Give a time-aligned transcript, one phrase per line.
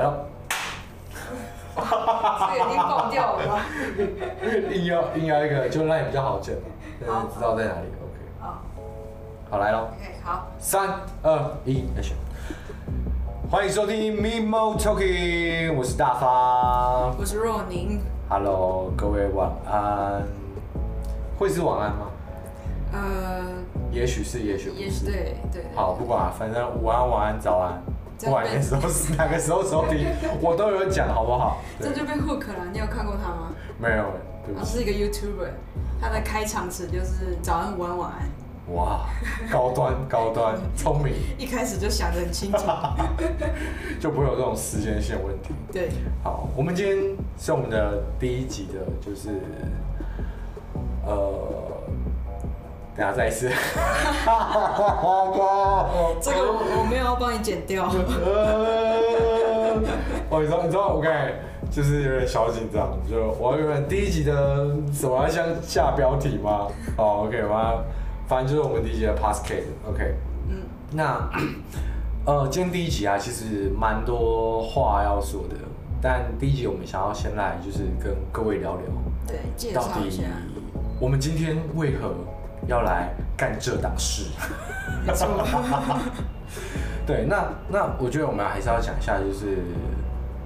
[0.00, 0.26] 了，
[2.40, 3.60] 这个已经爆掉了吗？
[4.72, 6.56] 硬要硬要一个，就让你比较好剪，
[7.06, 7.88] 好知道在哪里。
[8.00, 8.62] OK，好
[9.50, 10.88] 好来喽，，OK，好，三
[11.22, 12.14] 二一，Action！
[13.50, 17.12] 欢迎收听 Mimo Talking，我是大发。
[17.18, 18.00] 我是若宁。
[18.28, 20.22] Hello，各位晚安。
[21.38, 22.06] 会是晚安吗？
[22.92, 24.82] 呃，也许是，也许不是。
[24.82, 25.64] 也是对对对。
[25.74, 27.80] 好，不管，反正午安、晚安、早安，
[28.18, 30.06] 这不管哪时候是哪个时候收听，
[30.42, 31.58] 我都有讲，好不好？
[31.78, 33.52] 对这就被 hook 了，你有看过他吗？
[33.78, 34.04] 没有，
[34.44, 34.64] 对不起。
[34.64, 35.50] 他是一个 YouTuber，
[36.00, 38.28] 他的开场词就是早安、午安、晚安。
[38.74, 39.06] 哇，
[39.50, 42.58] 高端 高端，聪明，一开始就想得很清楚。
[44.00, 45.54] 就不会有这种时间线问题。
[45.72, 45.88] 对，
[46.22, 49.40] 好，我们今天是我们的第一集的，就是
[51.08, 51.32] 呃，
[52.96, 53.48] 等下再一次。
[56.20, 57.88] 这个我我没有要帮你剪掉。
[57.88, 59.80] 呃，
[60.28, 61.32] 哦，你知道你知道我刚才
[61.70, 66.66] 就是有点小紧张，就我原本第一集的什么要像下标题吗？
[66.96, 67.84] 哦，OK，我要
[68.26, 70.14] 反正就是我们第一集的 Podcast，OK，
[70.48, 71.30] 嗯，那
[72.26, 75.54] 呃，今天第一集啊，其实蛮多话要说的，
[76.02, 78.82] 但第一集我们想要先来就是跟各位聊聊，
[79.26, 80.57] 对，介到绍一下底。
[81.00, 82.12] 我们今天为何
[82.66, 84.24] 要来干这档事？
[87.06, 89.62] 对，那那我觉得我们还是要讲一下，就是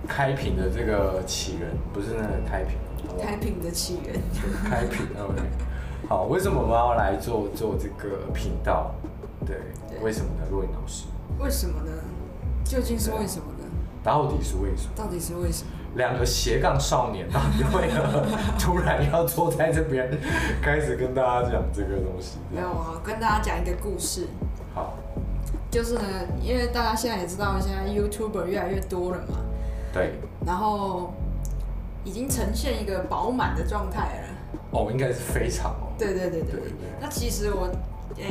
[0.06, 2.76] 开屏的这个起源，不是那个开屏，
[3.08, 4.20] 好不好开屏的起源。
[4.68, 5.40] 开屏，OK。
[6.06, 8.94] 好，为什么我们要来做做这个频道？
[9.46, 9.56] 对，
[9.88, 10.46] 对为什么呢？
[10.50, 11.06] 若颖老师，
[11.38, 11.90] 为什么呢？
[12.62, 13.64] 究竟是为什么呢？
[14.04, 14.92] 到底是为什么？
[14.94, 15.70] 到底是为什么？
[15.94, 18.24] 两个斜杠少年到底为何
[18.58, 20.08] 突然要坐在这边，
[20.62, 22.38] 开始跟大家讲这个东西？
[22.50, 24.26] 没有啊，跟大家讲一个故事。
[24.74, 24.94] 好，
[25.70, 26.02] 就是呢，
[26.42, 29.36] 因为大家现在也知道，现在 YouTuber 越来越多了嘛，
[29.92, 30.14] 对，
[30.46, 31.12] 然后
[32.04, 34.58] 已经呈现一个饱满的状态了。
[34.70, 35.92] 哦，应该是非常哦。
[35.98, 36.52] 对对对对。
[36.52, 37.68] 对对那其实我，
[38.16, 38.24] 呃、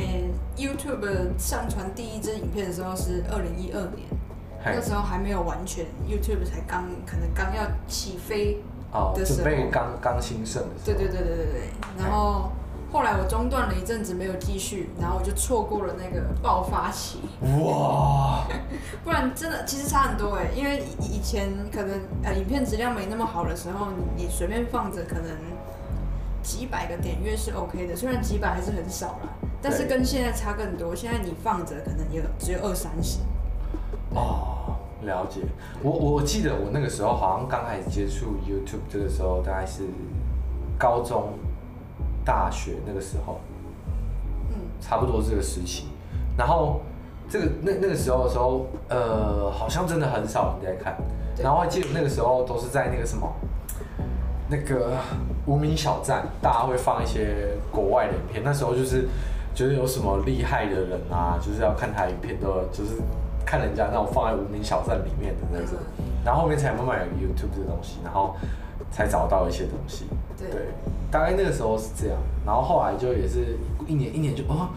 [0.56, 4.16] YouTube 上传第一支影片的时候是二零一二年，嘿
[4.64, 8.62] 那时候还没有完全，YouTube 才刚可能刚要起飞
[8.92, 9.42] 哦，的时候。
[9.42, 10.84] 准备刚刚兴盛的时候。
[10.86, 11.60] 对对对对对对。
[11.98, 12.52] 然后
[12.92, 17.20] 后来我中断了一阵子没有继续，然后我就错过了那个爆发期。
[17.64, 18.44] 哇！
[19.02, 25.30] 不然真的其实差很多哎，因为以前可能呃影片质量没那么好的时候，你随便放着可能
[26.42, 30.94] 几百个点阅是 OK 的，虽然几百还是很少啦，但是跟现在差更多。
[30.94, 33.18] 现在你放着可能也只有二三十。
[34.14, 35.40] 哦，了解。
[35.82, 39.82] 我我记得我那个时候好像刚开始接触 YouTube 这个时候，大概是
[40.78, 41.30] 高中、
[42.24, 43.40] 大学那个时候，
[44.50, 45.88] 嗯，差不多这个时期。
[46.36, 46.80] 然后
[47.28, 50.96] 这个那那个时候的时候，呃，好像真的很少人在看。
[51.42, 53.26] 然后我记得那个时候都是在那个什么，
[54.48, 54.98] 那个
[55.46, 58.42] 无名小站，大家会放一些国外的影片。
[58.44, 59.08] 那时候就是
[59.54, 62.96] 觉得有什么厉害的人啊，就是要看他影片，的就是
[63.44, 65.78] 看人家那种放在无名小站里面的那种。
[66.24, 68.36] 然后后面才慢慢有 YouTube 这个东西，然后
[68.90, 70.06] 才找到一些东西。
[70.38, 70.60] 对对，
[71.10, 72.16] 大概那个时候是这样。
[72.46, 74.68] 然后后来就也是一年一年就哦，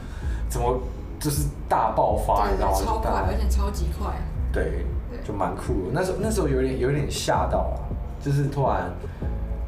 [0.49, 0.79] 怎么
[1.19, 2.77] 就是大爆发，对对你知道吗？
[2.83, 4.13] 超快，就大而且超级快。
[4.51, 5.91] 对，对就蛮酷的。
[5.93, 7.77] 那时候那时候有点有点吓到啊，
[8.21, 8.91] 就是突然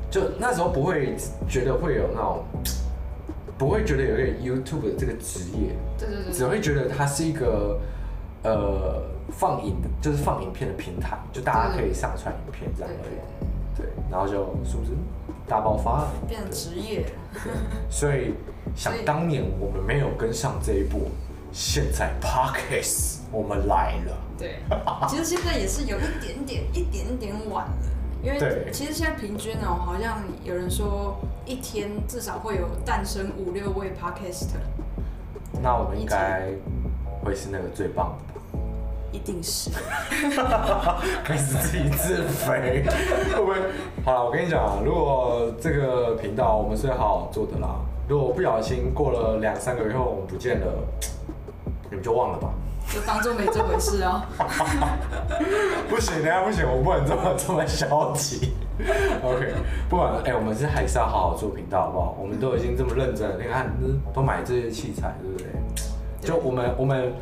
[0.09, 1.15] 就那时候不会
[1.47, 2.43] 觉得会有那种，
[3.57, 7.79] 不会觉得有一个 YouTube 的这个职业，对对对只会觉得它是一个
[8.43, 13.77] 呃放影的，就是放影片的平台，就大家可以上传影片这样而已。
[13.77, 14.33] 对，然后就
[14.65, 14.91] 是不是？
[15.47, 17.11] 大爆发，变成职业了。
[17.89, 18.33] 所以
[18.75, 21.09] 想当年我们没有跟上这一步，
[21.53, 24.17] 现在 Podcast 我们来了。
[24.37, 24.59] 对，
[25.07, 27.73] 其实现在也是有一点点、一点点晚了，
[28.21, 34.59] 因为其实现在平均哦，好像有人说一天至少会有诞生五六位 podcaster，
[35.61, 36.49] 那我们应该
[37.23, 38.41] 会是那个最棒的吧？
[39.11, 39.69] 一定是。
[41.23, 42.83] 开始自己自肥，
[43.33, 43.55] 会不会？
[44.05, 47.75] 好了，我跟你讲啊，如果这个频道我们是好好做的啦，
[48.07, 50.67] 如果不小心过了两三个月后我们不见了，
[51.89, 52.49] 你们就忘了吧。
[52.89, 54.25] 就当做没这回事啊！
[55.89, 58.53] 不行，等下不行，我不能这么这么消极。
[59.21, 59.53] OK，
[59.89, 62.15] 不管哎、欸，我们是还是要好好做频道，好不好？
[62.17, 63.69] 我们都已经这么认真了，你看
[64.13, 65.47] 都买这些器材，对不对？
[66.27, 67.13] 就我们我们，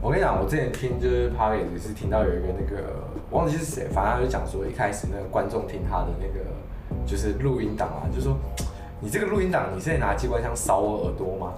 [0.00, 2.82] 我跟你讲，我之前听就是 Podcast 也是听到有一个那个，
[3.30, 6.46] 忘记是谁，反正他就讲说一开始那个观众听他的那个
[7.04, 8.34] 就是录音档啊，就说。
[9.00, 11.52] 你这个录音档，你是在拿机关枪扫我耳朵吗？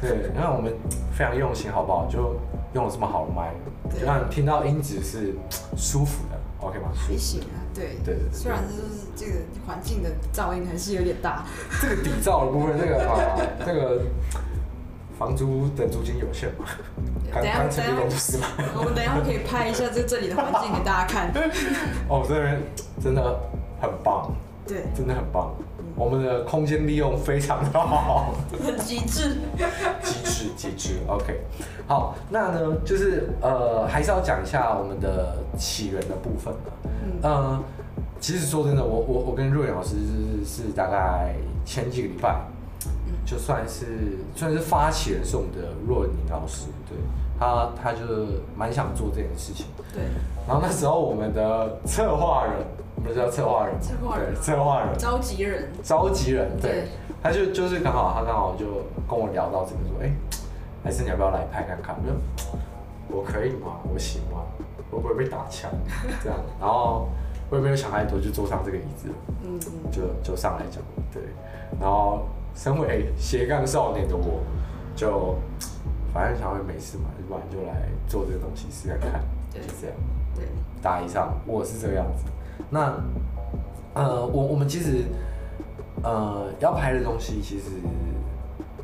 [0.00, 0.72] 对， 因为我们
[1.12, 2.08] 非常用心，好不好？
[2.10, 2.34] 就
[2.74, 3.54] 用了这么好的麦，
[3.96, 5.32] 就让你听到音质是
[5.76, 6.88] 舒服的，OK 吗？
[6.92, 8.32] 还行啊，对对对。
[8.32, 9.32] 虽然就是这个
[9.64, 11.44] 环境的噪音还是有点大。
[11.80, 14.00] 这个底噪的部分，这个啊，这个
[15.18, 16.66] 房租的租金有限嘛？
[17.32, 18.46] 刚刚成立公司嘛？
[18.78, 21.32] 我们等一下可以拍一下这这里的环境给大家看。
[22.08, 22.62] 哦，这边
[23.02, 23.40] 真的
[23.80, 24.32] 很棒，
[24.66, 25.52] 对，真的很棒。
[25.96, 28.32] 我们的空间利用非常的好，
[28.64, 29.38] 很极致，
[30.00, 31.00] 极致极致。
[31.08, 31.40] OK，
[31.88, 36.70] 好，那呢就是呃，还是要讲一下我们的起源的部分的。
[37.24, 37.60] 嗯、呃，
[38.20, 39.96] 其实说真的，我我我跟若妍老师
[40.46, 41.34] 是，是大概
[41.64, 42.52] 前几个礼拜，嗯、
[43.24, 46.96] 就算是算是发起人是我们的若宁老师，对
[47.38, 47.98] 他他就
[48.56, 49.66] 蛮想做这件事情。
[49.92, 50.02] 对，
[50.46, 52.54] 然后那时候我们的策划人。
[53.00, 56.88] 我们叫策划人，策划人，策划人，召集人，召集人，对，对
[57.22, 58.66] 他就就是刚好，他刚好就
[59.08, 60.14] 跟我聊到这个，说，哎、欸，
[60.82, 61.94] 还是你要不要来拍看看？
[61.96, 63.78] 我说，我可以吗？
[63.84, 64.42] 我行吗？
[64.90, 65.70] 会不会被打枪？
[66.24, 67.08] 这样，然后
[67.50, 69.08] 我也没有想太多，就坐上这个椅子，
[69.44, 70.02] 嗯嗯，就
[70.32, 70.82] 就上来讲，
[71.14, 71.22] 对，
[71.80, 72.26] 然后
[72.58, 74.42] 身为斜杠少年的我，
[74.96, 75.36] 就
[76.12, 79.22] 反正想会没事嘛，不然就来做这个东西试试看，
[79.52, 79.96] 对就这样，
[80.34, 80.44] 对，
[80.82, 82.24] 大一上我是这个样子。
[82.68, 83.00] 那，
[83.94, 85.04] 呃，我我们其实，
[86.02, 87.66] 呃，要拍的东西其实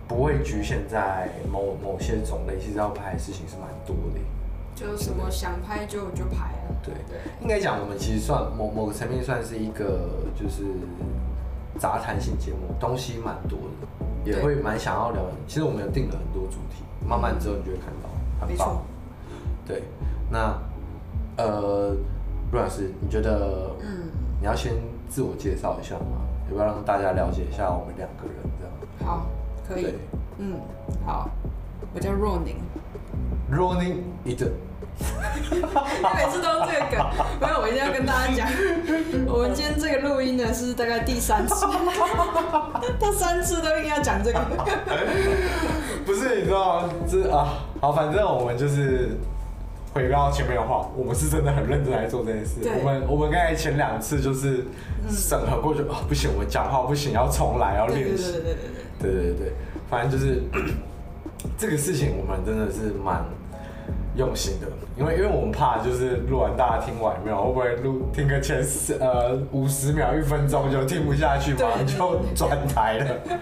[0.06, 4.20] 不会局限在某某些种类，其实要拍的事情是蛮多的。
[4.76, 6.70] 就什么想拍就就拍啊。
[6.80, 10.62] 对对，应该讲我们其实算某某个层面算是一个就是
[11.78, 15.22] 杂谈性节目，东西蛮多的，也会蛮想要聊。
[15.46, 18.82] 其实我们有定了很多主题，慢慢之后你就会看到，很棒。
[19.66, 19.82] 对，
[20.30, 20.58] 那，
[21.36, 21.96] 呃。
[22.52, 24.74] 陆老师，你觉得，嗯，你要先
[25.08, 26.22] 自我介绍一下吗？
[26.48, 29.10] 要不要让大家了解一下我们两个人这样？
[29.10, 29.26] 好，
[29.68, 29.82] 可以。
[29.82, 29.94] 对
[30.38, 30.60] 嗯，
[31.04, 31.28] 好，
[31.92, 32.54] 我叫若宁。
[33.50, 37.04] 若宁，你 每次都用这个梗，
[37.40, 38.46] 没有，我一定要跟大家讲，
[39.26, 39.52] 我们
[39.94, 41.66] 这个录音呢是大概第三次，
[42.98, 44.40] 他三次都硬要讲这个。
[46.04, 46.88] 不是，你知道吗？
[47.08, 49.10] 这啊，好，反正我们就是。
[49.94, 52.56] 回到前面的话，我们是真的很认真来做这件事。
[52.64, 54.64] 我们我们刚才前两次就是
[55.08, 58.32] 审核过去，哦、嗯，不行，我们讲话不行，要重来，要练习。
[58.32, 58.54] 对对对
[58.98, 59.52] 对对对对对，
[59.88, 60.42] 反正就是
[61.56, 63.24] 这个事情，我们真的是蛮
[64.16, 73.06] 用心的，因为因为我们怕就是录完大家听完没有，会不会录听个前十呃五十秒一分钟就听不下去，马上就转台了。
[73.24, 73.38] 对，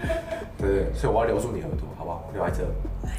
[0.57, 2.29] 对对，所以我要留住你耳朵，好不好？
[2.33, 2.63] 留在这，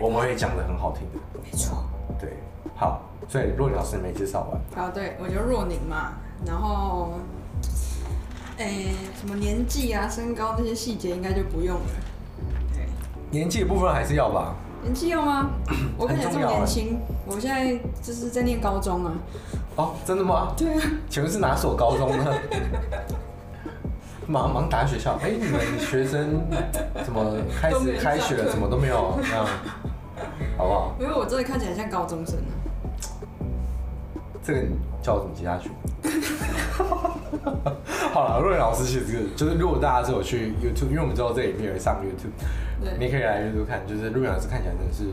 [0.01, 1.19] 我们会讲的很好听的。
[1.43, 1.85] 没错。
[2.21, 2.31] 对，
[2.75, 3.03] 好。
[3.27, 4.61] 所以若宁老师没介绍完。
[4.77, 6.13] 好，对，我就若宁嘛，
[6.45, 7.15] 然后，
[8.59, 11.87] 诶、欸，什么年纪啊、身高那些细节应该就不用了。
[12.75, 12.85] 对，
[13.31, 14.55] 年纪的部分还是要吧？
[14.85, 15.51] 年纪要吗？
[15.97, 19.13] 我看起来这么年轻，我现在就是在念高中啊。
[19.77, 20.53] 哦，真的吗？
[20.57, 20.81] 对啊。
[21.09, 22.35] 请问是哪所高中呢？
[24.27, 25.19] 忙忙打学校。
[25.23, 26.43] 哎、欸，你们学生
[27.03, 28.51] 怎么 开始开学了？
[28.51, 29.47] 怎么都没有这样？
[30.59, 30.95] 好不好？
[31.01, 32.53] 因为我真的看起来像高中生啊。
[34.43, 35.71] 这个你叫我怎么接下去？
[38.13, 39.05] 好了，若妍老师其实
[39.37, 42.33] 就是，如果大家是有去 YouTube，因为我们知道这里面有上 YouTube，
[42.99, 45.05] 你可以来 YouTube 看，就是若妍老师看起来真的是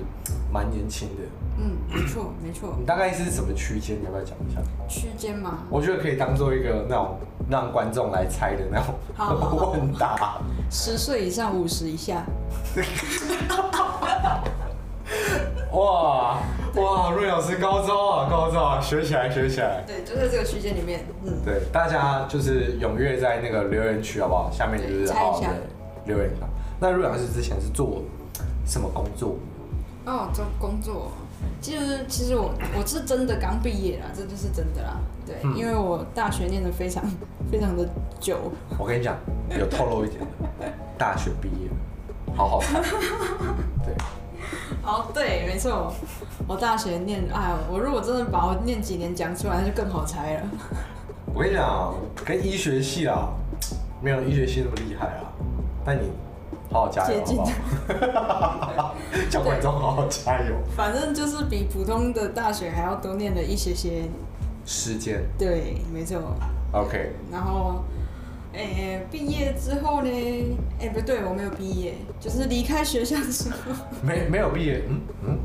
[0.52, 1.24] 蛮年轻的。
[1.58, 2.76] 嗯，没错，没错。
[2.80, 4.00] 你大概是什么区间？
[4.00, 4.62] 你要不要讲一下？
[4.88, 5.60] 区间嘛？
[5.70, 7.18] 我觉得可以当做一个那种
[7.50, 8.96] 让观众来猜的那种
[9.74, 10.42] 问答。
[10.70, 12.24] 十岁以上，五十以下。
[15.74, 16.38] 哇！
[16.76, 19.84] 哇，瑞老师高招啊，高招啊，学起来，学起来。
[19.86, 21.34] 对，就在这个区间里面，嗯。
[21.44, 24.50] 对，大家就是踊跃在那个留言区，好不好？
[24.52, 25.48] 下面就是好好的
[26.06, 26.46] 留言一下。
[26.80, 28.02] 那瑞老师之前是做
[28.66, 29.36] 什么工作？
[30.06, 31.12] 哦，做工作，
[31.60, 34.98] 其实其实我我是真的刚毕业啦，这就是真的啦。
[35.26, 37.04] 对，嗯、因为我大学念的非常
[37.52, 37.88] 非常的
[38.20, 38.38] 久。
[38.80, 39.16] 我跟你讲，
[39.60, 40.22] 有透露一点
[40.60, 41.70] 的，大学毕业，
[42.36, 42.82] 好好看。
[43.86, 43.94] 对。
[44.84, 45.94] 哦，对，没错，
[46.48, 50.42] 我大学念，哎，我如果真的把我念几年讲出来，那就更好猜了。
[51.34, 51.94] 我跟你讲，
[52.26, 53.30] 跟医学系啊，
[54.02, 55.32] 没有医学系那么厉害啊。
[55.86, 56.12] 但你
[56.72, 58.96] 好好加油，好不好？
[59.30, 60.56] 叫观众好好加油。
[60.76, 64.04] 反正就是比普通的大学还要多念了一些些
[64.66, 65.24] 时间。
[65.38, 66.20] 对，没错。
[66.74, 67.14] OK。
[67.32, 67.84] 然后。
[68.54, 70.10] 哎，毕业之后呢？
[70.80, 73.74] 哎，不对，我没有毕业，就是离开学校的时候。
[74.04, 74.84] 没没有毕业？
[74.90, 75.40] 嗯嗯。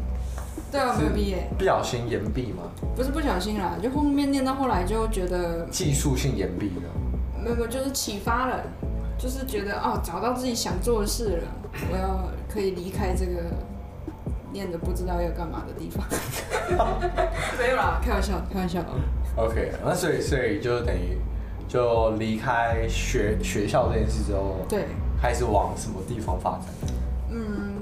[0.72, 1.48] 对啊，没有毕业。
[1.56, 2.64] 不小心延毕吗？
[2.96, 5.66] 不是不小心啦，就后面念到后来就觉得。
[5.70, 6.82] 技术性延毕了。
[7.42, 8.62] 没有没有，就是启发了。
[9.18, 11.48] 就是觉得哦，找到自己想做的事了，
[11.90, 13.44] 我要可以离开这个
[14.52, 16.04] 念的不知道要干嘛的地方。
[17.58, 18.84] 没有啦，开玩笑，开玩笑。
[19.36, 21.16] OK，那所以所以就等于
[21.68, 24.86] 就离开学学校这件事之后，对，
[25.20, 26.62] 开始往什么地方发展？
[27.30, 27.74] 嗯，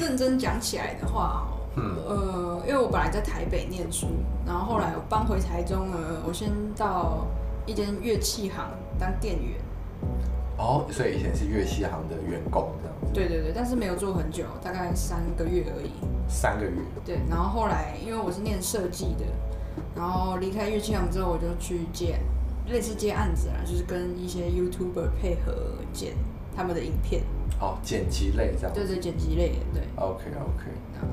[0.00, 4.08] 认真讲起来的话，嗯，呃，因为我本来在台北念书，
[4.46, 7.26] 然后后来我搬回台中呢，我先到
[7.66, 9.58] 一间乐器行当店员。
[10.58, 13.12] 哦，所以以前是乐器行的员工这样子。
[13.12, 15.90] 对对对，但是没有做很久，大概三个月而已。
[16.28, 16.72] 三个月。
[17.04, 19.26] 对，然后后来因为我是念设计的，
[19.94, 22.18] 然后离开乐器行之后，我就去接
[22.68, 25.54] 类似接案子啊，就是跟一些 YouTuber 配合
[25.92, 26.14] 剪
[26.54, 27.22] 他们的影片。
[27.60, 28.74] 哦，剪辑类这样。
[28.74, 29.82] 对对，剪辑类的，对。
[29.96, 30.70] OK OK。
[31.00, 31.06] 呃，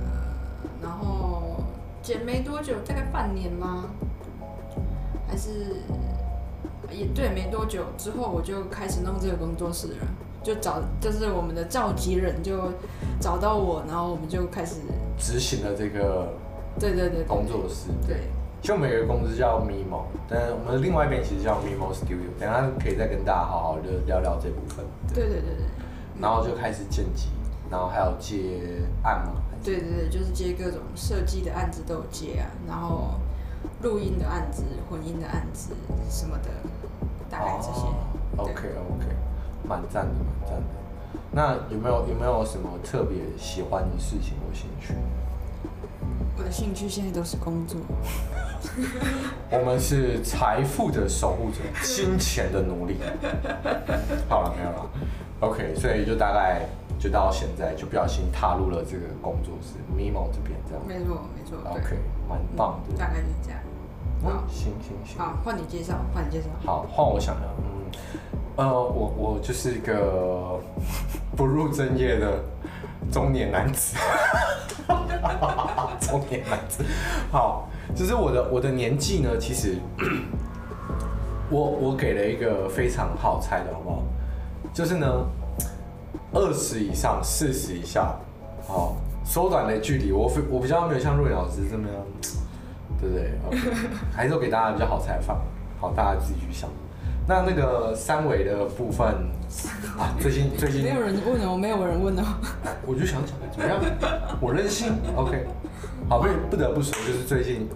[0.81, 1.63] 然后
[2.01, 3.85] 剪没多久，大概半年吗？
[5.27, 5.77] 还是？
[6.91, 10.07] 也对，没多久之后我就开始弄这个工作室了，
[10.43, 12.71] 就找就是我们的召集人就
[13.19, 14.75] 找到我，然后我们就开始
[15.17, 16.33] 执行了这个
[16.79, 17.89] 对对对工作室。
[18.05, 18.27] 对，
[18.63, 24.85] 其实我们有一个公司叫 Mimo，但我们另外一边其实叫 Mimo Studio，等下可以再跟大家好好的聊聊这部分。
[25.13, 25.65] 对对对对。
[26.17, 27.27] 然后就开始剪辑，
[27.69, 29.33] 然后还有接案嘛。
[29.61, 33.15] 对对对，就是接各种设计的案子都有接啊，然后
[33.81, 35.73] 录音的案子、混音的案子
[36.09, 36.49] 什么的。
[37.29, 37.81] 大概这些。
[38.37, 39.05] Oh, OK OK，
[39.67, 40.65] 蛮赞的，蛮赞的。
[41.31, 44.93] 那有没有有没有什么特别喜欢的事情或兴趣？
[46.37, 47.79] 我的兴趣现在都是工作。
[49.51, 52.97] 我们是财富的守护者， 金钱的奴隶。
[54.27, 54.89] 好了，没有了。
[55.41, 60.81] OK，所以就大概就到现在，就不小心踏入了这个工作室，Mimo 这边这样。
[60.87, 61.57] 没错，没错。
[61.69, 61.97] OK，
[62.29, 62.97] 蛮棒的。
[62.97, 63.59] 大概是这样。
[64.23, 65.19] 好，行行行。
[65.19, 66.47] 好，换你介绍，换你介绍。
[66.65, 67.91] 好，换我想想，嗯，
[68.55, 70.57] 呃，我我就是一个
[71.35, 72.39] 不入正业的
[73.11, 73.97] 中年男子，
[76.19, 76.83] 中年男子。
[77.31, 79.77] 好，就是我的我的年纪呢，其实
[81.49, 84.03] 我我给了一个非常好猜的，好不好？
[84.73, 85.07] 就是呢，
[86.33, 88.15] 二十以上，四十以下，
[88.67, 91.97] 好，缩短的距离，我我比较没有像若琳老师这么样。
[93.01, 93.77] 对不对？OK，
[94.15, 95.41] 还是我给大家比较好采访，
[95.77, 96.69] 好，大家自己去想。
[97.27, 99.05] 那那个三维的部分
[99.97, 102.23] 啊，最近最近没有人问哦，没有人问哦。
[102.85, 103.77] 我就想讲怎么样？
[104.39, 105.45] 我任性，OK。
[106.09, 107.67] 好，不不得不说，就是最近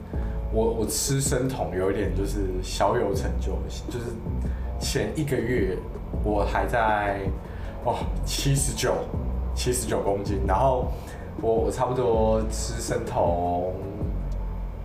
[0.52, 3.54] 我我吃生酮有一点就是小有成就，
[3.90, 4.06] 就是
[4.80, 5.78] 前一个月
[6.24, 7.22] 我还在
[7.86, 8.94] 哇七十九
[9.56, 10.92] 七十九公斤，然后
[11.42, 13.74] 我我差不多吃生酮。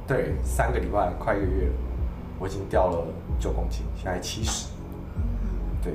[0.06, 1.72] 对，三个礼拜快一个月了，
[2.38, 3.06] 我已经掉了
[3.38, 4.68] 九公斤，现在七十。
[5.82, 5.92] 对，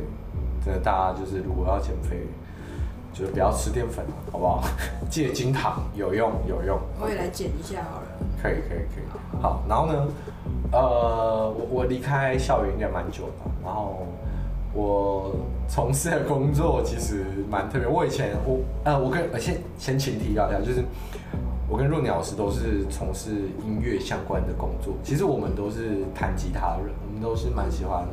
[0.64, 2.28] 真的大家就是如果要减肥，
[3.18, 4.64] 就是不要吃淀粉了，好不好？
[5.10, 6.78] 戒精糖有用有用。
[7.00, 8.08] 我也来减一下好了。
[8.42, 9.42] 可以可以可以。
[9.42, 10.08] 好，然后呢，
[10.72, 13.34] 呃，我我离开校园应该蛮久了，
[13.66, 14.06] 然后
[14.74, 15.36] 我
[15.68, 17.88] 从事的工作其实蛮特别。
[17.88, 20.84] 我以前我呃，我跟呃先先前提要一下，就是。
[21.70, 23.30] 我跟若鸟老师都是从事
[23.62, 28.06] 音乐相关的工作，其实我们都是弹吉他的人，我们都是蛮喜欢，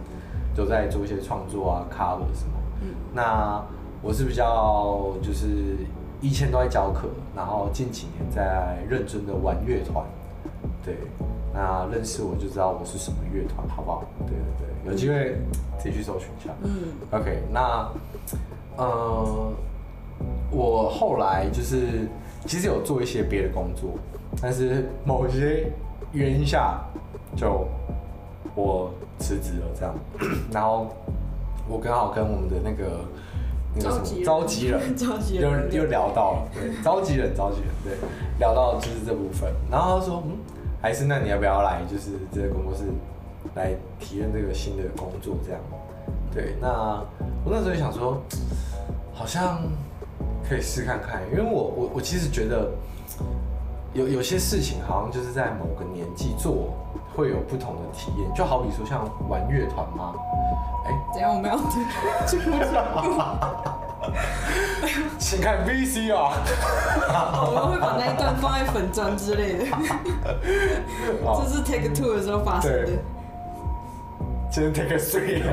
[0.56, 2.54] 都在做一些创作啊，cover 什么。
[2.82, 2.88] 嗯。
[3.14, 3.62] 那
[4.04, 5.78] 我是比较就是
[6.20, 10.04] 以前都在教课，然后近几年在认真的玩乐团。
[10.84, 10.96] 对。
[11.54, 14.04] 那认识我就知道我是什么乐团，好不好？
[14.26, 15.38] 对对对，有机会
[15.78, 16.50] 自己去搜寻一下。
[16.62, 16.92] 嗯。
[17.12, 17.88] OK，那
[18.76, 19.52] 呃，
[20.50, 22.06] 我后来就是。
[22.46, 23.92] 其实有做一些别的工作，
[24.42, 25.72] 但是某些
[26.12, 26.78] 原因下，
[27.34, 27.66] 就
[28.54, 29.94] 我辞职了这样。
[30.52, 30.88] 然后
[31.66, 33.00] 我刚好跟我们的那个
[33.76, 35.70] 那个什么召集人， 召集人。
[35.72, 39.52] 又又聊到了，对，召集人，召集人，对，聊到就是这部分。
[39.70, 40.36] 然后他说，嗯，
[40.80, 42.84] 还是那你要不要来，就是这个工作室
[43.54, 45.60] 来体验这个新的工作这样？
[46.32, 47.02] 对，那
[47.44, 48.20] 我那时候就想说，
[49.12, 49.60] 好像。
[50.46, 52.70] 可以试看看，因为我我我其实觉得
[53.94, 56.74] 有有些事情好像就是在某个年纪做
[57.16, 60.12] 会有不同的体验，就好比说像玩乐团吗？
[60.84, 61.56] 哎、欸，等下我们要
[62.26, 62.52] 进入
[65.18, 66.34] 请看 VC 啊，
[67.46, 69.64] 我们会把那一段放在粉砖之类的，
[71.40, 72.86] 这是 Take Two 的时候发生的，
[74.50, 75.42] 今天 Take Three。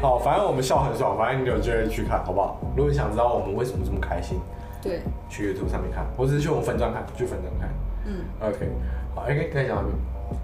[0.00, 2.58] 好，反正我们笑很爽，反正你有机会去看，好不好？
[2.76, 4.40] 如果你想知道我们为什么这么开心，
[4.80, 7.68] 对，去 YouTube 上面看，或者是去我们粉砖看，去粉砖看。
[8.04, 8.70] 嗯，OK，
[9.16, 9.90] OK，，可以讲完没？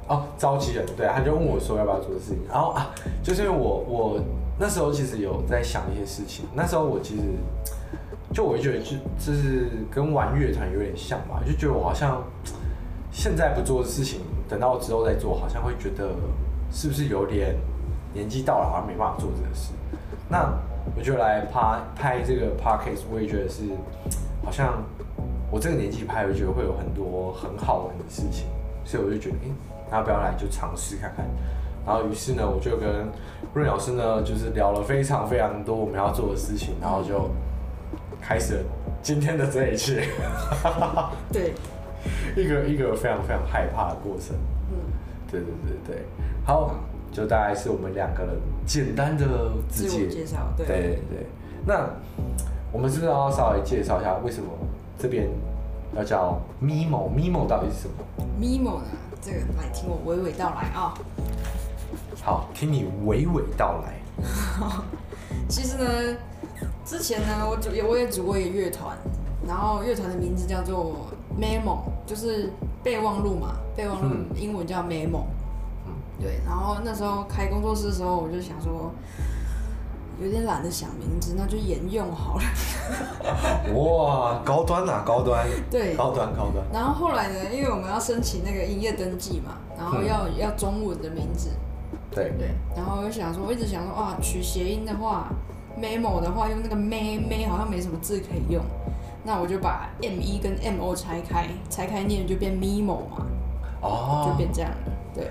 [0.09, 2.91] 哦，召集人，对，他就问我说要不要做的事情，然后啊，
[3.23, 4.21] 就是因为我我
[4.59, 6.45] 那时候其实有在想一些事情。
[6.55, 7.23] 那时候我其实
[8.33, 12.23] 就我觉得就就是跟玩乐团有点像吧，就觉得我好像
[13.11, 16.11] 现在不做的事情，等到之后再做，好像会觉得
[16.71, 17.57] 是不是有点
[18.13, 19.73] 年纪到了，好像没办法做这个事。
[20.29, 20.53] 那
[20.97, 23.63] 我就来拍拍这个 podcast，我也觉得是
[24.45, 24.83] 好像
[25.51, 28.47] 我这个年纪拍，我觉得会有很多很好玩的事情，
[28.85, 29.53] 所以我就觉得，哎、欸，
[29.91, 31.27] 那要不要来就尝试看看？
[31.87, 32.89] 然后于是呢，我就跟
[33.55, 37.31] 润老师呢，就是聊了非常非常多我们要做的事情，然后就
[38.21, 38.61] 开始了
[39.03, 40.07] 今天的这一切。
[41.33, 41.55] 对，
[42.37, 44.37] 一个一个非常非常害怕的过程。
[44.71, 44.77] 嗯，
[45.31, 46.05] 对对对对，
[46.45, 46.75] 好。
[47.15, 48.35] 就大概是我们两个人
[48.65, 49.27] 简单的
[49.69, 51.27] 自我介绍，对对对。
[51.67, 51.87] 那
[52.73, 54.49] 我们是不是要稍微介绍一下为什么
[54.99, 55.29] 这边
[55.95, 57.95] 要叫 Mimo？Mimo 到底是什么
[58.41, 58.87] ？Mimo 呢？
[59.21, 60.99] 这个来听我娓娓道来啊、哦。
[62.23, 64.01] 好，听你娓娓道来。
[65.49, 66.17] 其实呢，
[66.85, 68.97] 之前呢，我组也我也组过一个乐团，
[69.47, 71.07] 然后乐团的名字叫做
[71.39, 72.51] Memo，就是
[72.83, 75.25] 备忘录嘛，备忘录英文叫 Memo。
[75.87, 78.93] 嗯对，然后那时候开工作室的时候，我就想说，
[80.23, 82.43] 有点懒得想名字，那就沿用好了。
[83.75, 85.47] 哇，高端啊，高端。
[85.71, 86.65] 对，高端高端。
[86.73, 91.51] 然后后来呢，因为我们要申请那个营业登记嘛，然后要、嗯、要中文的名字。
[92.11, 92.51] 对对。
[92.77, 95.29] 然后我就想说，我一直想说，哇，取谐音的话
[95.81, 98.63] ，memo 的话，用那个 me me 好像没什么字可以用，
[99.25, 103.27] 那我就把 m e 跟 m o 拆开，拆开念就变 memo 嘛。
[103.81, 104.29] 哦。
[104.29, 105.29] 就变这样了，对。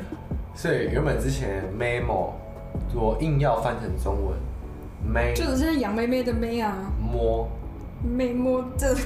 [0.54, 2.32] 所以原本之前 memo，
[2.94, 4.36] 我硬要翻成中文
[5.06, 7.48] ，me 就只是杨妹妹的妹啊，摸，
[8.04, 8.96] 妹摸的，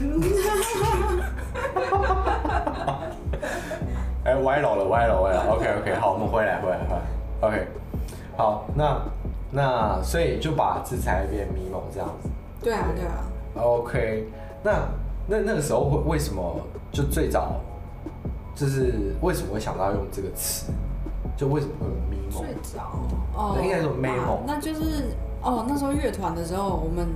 [4.24, 7.02] 哎、欸，歪楼了，歪楼，歪楼，OK OK，好，我们回来，回来，回来
[7.42, 7.68] ，OK，
[8.36, 9.00] 好，那
[9.52, 12.30] 那所以就把字才变 memo 这样子，
[12.62, 13.24] 对啊，对啊
[13.56, 14.28] ，OK，
[14.64, 14.72] 那
[15.28, 16.60] 那那个时候会为什么
[16.92, 17.62] 就最早
[18.56, 20.72] 就是为什么会想到用这个词？
[21.38, 22.40] 就为什么会有 Mimo？
[22.40, 22.94] 最早？
[23.36, 25.10] 哦，应该说 Memo，那就是
[25.46, 27.08] 哦，那时候乐团的时候，我们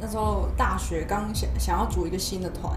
[0.00, 2.76] 那时候大学刚想想要组一个新的团，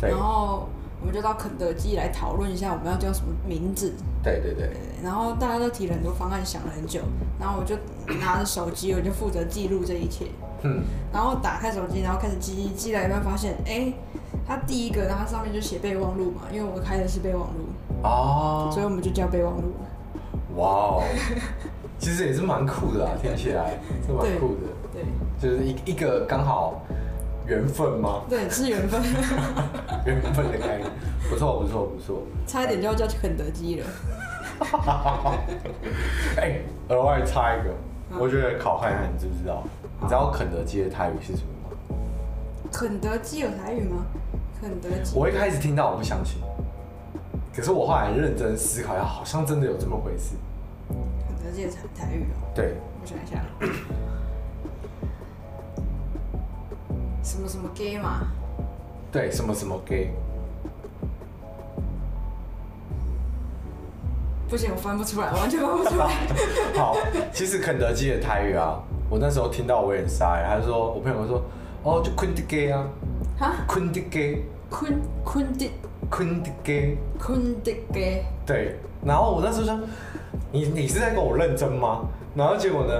[0.00, 0.68] 然后
[1.00, 3.92] 我们就到肯德基来讨论一下我们要叫什么名字。
[4.22, 4.70] 对对对，
[5.02, 7.00] 然后大家都提了很多方案，想了很久，
[7.38, 7.76] 然后我就
[8.20, 10.26] 拿着手机，我就负责记录这一切。
[10.62, 10.82] 嗯。
[11.12, 13.92] 然后打开手机，然后开始记记记来，一半发现，哎，
[14.46, 17.66] 它第一个，然后上面就写备忘录嘛，因为我开的是备忘录。
[18.02, 18.70] 哦。
[18.72, 19.74] 所以我们就叫备忘录。
[20.56, 21.02] 哇哦，
[22.04, 24.66] 其实也是蛮酷的啊，听起来是蛮酷的。
[24.92, 25.08] 对，对
[25.40, 26.82] 就是一一个刚好
[27.46, 28.20] 缘分吗？
[28.28, 29.00] 对，是缘分。
[30.04, 30.90] 缘分的概念，
[31.30, 32.22] 不错不错不错。
[32.46, 33.86] 差一点就要叫肯德基了。
[36.36, 36.58] 哎，
[36.90, 37.72] 额外插一个，
[38.20, 39.64] 我觉得考汉汉你知不知道？
[40.02, 41.70] 你知道肯德基的台语是什么吗？
[42.70, 44.04] 肯德基有台语吗？
[44.60, 45.16] 肯德基。
[45.18, 46.38] 我一开始听到我不相信。
[47.56, 50.34] 可是我后来认真思考一下，好像真的有这么回事。
[51.54, 52.50] 肯德基的台语哦。
[52.54, 52.74] 对。
[53.00, 53.44] 我想一下。
[57.22, 58.26] 什么什么 gay 嘛？
[59.12, 60.10] 对，什么什么 gay。
[64.48, 66.08] 不行，我翻不出来，完全翻不出来。
[66.76, 66.96] 好，
[67.32, 71.42] 其实肯德基的台语啊，我那时候听到我有点傻，他就说我朋友说，
[71.82, 72.86] 哦，就昆迪 gay 啊。
[73.38, 73.52] 哈？
[73.66, 74.42] 昆迪 gay。
[74.70, 75.70] 昆昆迪。
[76.10, 79.80] 昆迪给，昆迪给，对，然后我那时候说，
[80.52, 82.00] 你你是在跟我认真吗？
[82.34, 82.92] 然后结果呢，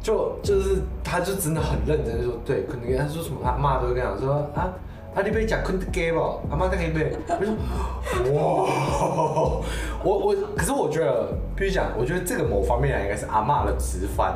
[0.00, 4.72] 就就是他就真的很认真说，对，昆迪给，他说什么，他妈都会跟他说啊，
[5.14, 6.20] 啊你别讲昆迪给吧，
[6.50, 9.60] 阿妈在那边，我说哇，
[10.02, 14.32] 我我可是我觉得必须讲，我觉得这个某方面来应该是阿妈的直翻，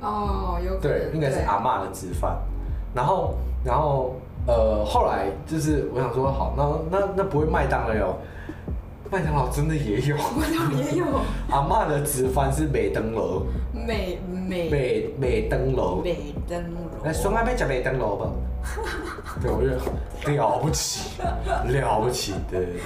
[0.00, 2.36] 哦，有对，应该是阿妈的直翻，
[2.94, 4.14] 然后然后。
[4.46, 8.16] 呃，后来就是我想说，好，那那那不会麦当劳，
[9.10, 11.06] 麦当劳真的也有，麦当劳也有。
[11.50, 16.80] 阿妈的直翻是美登楼，美美美美登楼，美登楼。
[17.04, 18.30] 来，双阿妹讲美登楼吧。
[19.40, 22.82] 对，我觉得了不起，了不起，对对对。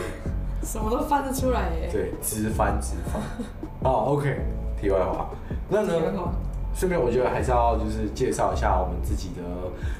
[0.62, 1.88] 什么都翻得出来耶。
[1.90, 3.20] 对，直翻直翻。
[3.82, 4.38] 哦，OK，
[4.80, 5.28] 题外话，
[5.68, 5.92] 那呢？
[6.74, 9.42] 顺便我觉得还是要就是介绍一下我们自己的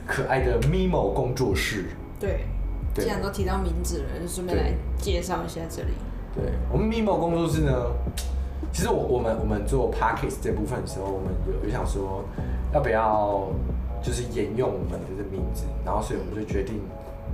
[0.06, 1.87] 可爱的 Mimo 工作室。
[2.18, 2.46] 对，
[2.94, 5.90] 既然都提到名字了，就顺便来介绍一下这里。
[6.34, 7.72] 对，我们 Mimo 工作室呢，
[8.72, 12.24] 其实我我们我们做 Parkes 这部分的时候，我们有有想说
[12.72, 13.48] 要不要
[14.02, 16.80] 就是沿用我们的这名字，然后所以我们就决定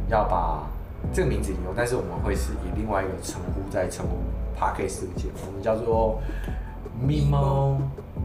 [0.08, 0.66] 要把
[1.12, 4.16] 这个名字沿用，但是我们会是以另外一个称呼在称呼
[4.58, 6.20] Podcast 这个节目，我们叫做
[7.00, 7.76] Mimo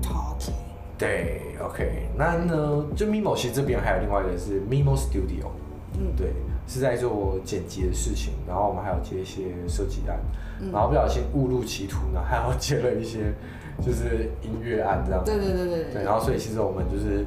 [0.01, 0.53] Talking。
[0.97, 5.47] 对，OK，那呢，就 Mimo 其实这边还有另外一个是 Mimo Studio，
[5.97, 6.33] 嗯，对，
[6.67, 10.19] 是在做剪辑的事情，然后我们还有接一些设计案，
[10.63, 13.33] 嗯然后不小心误入歧途呢，还要接了一些
[13.85, 17.25] 就是音乐案这样子，对对对对对，然后所以其实我们就是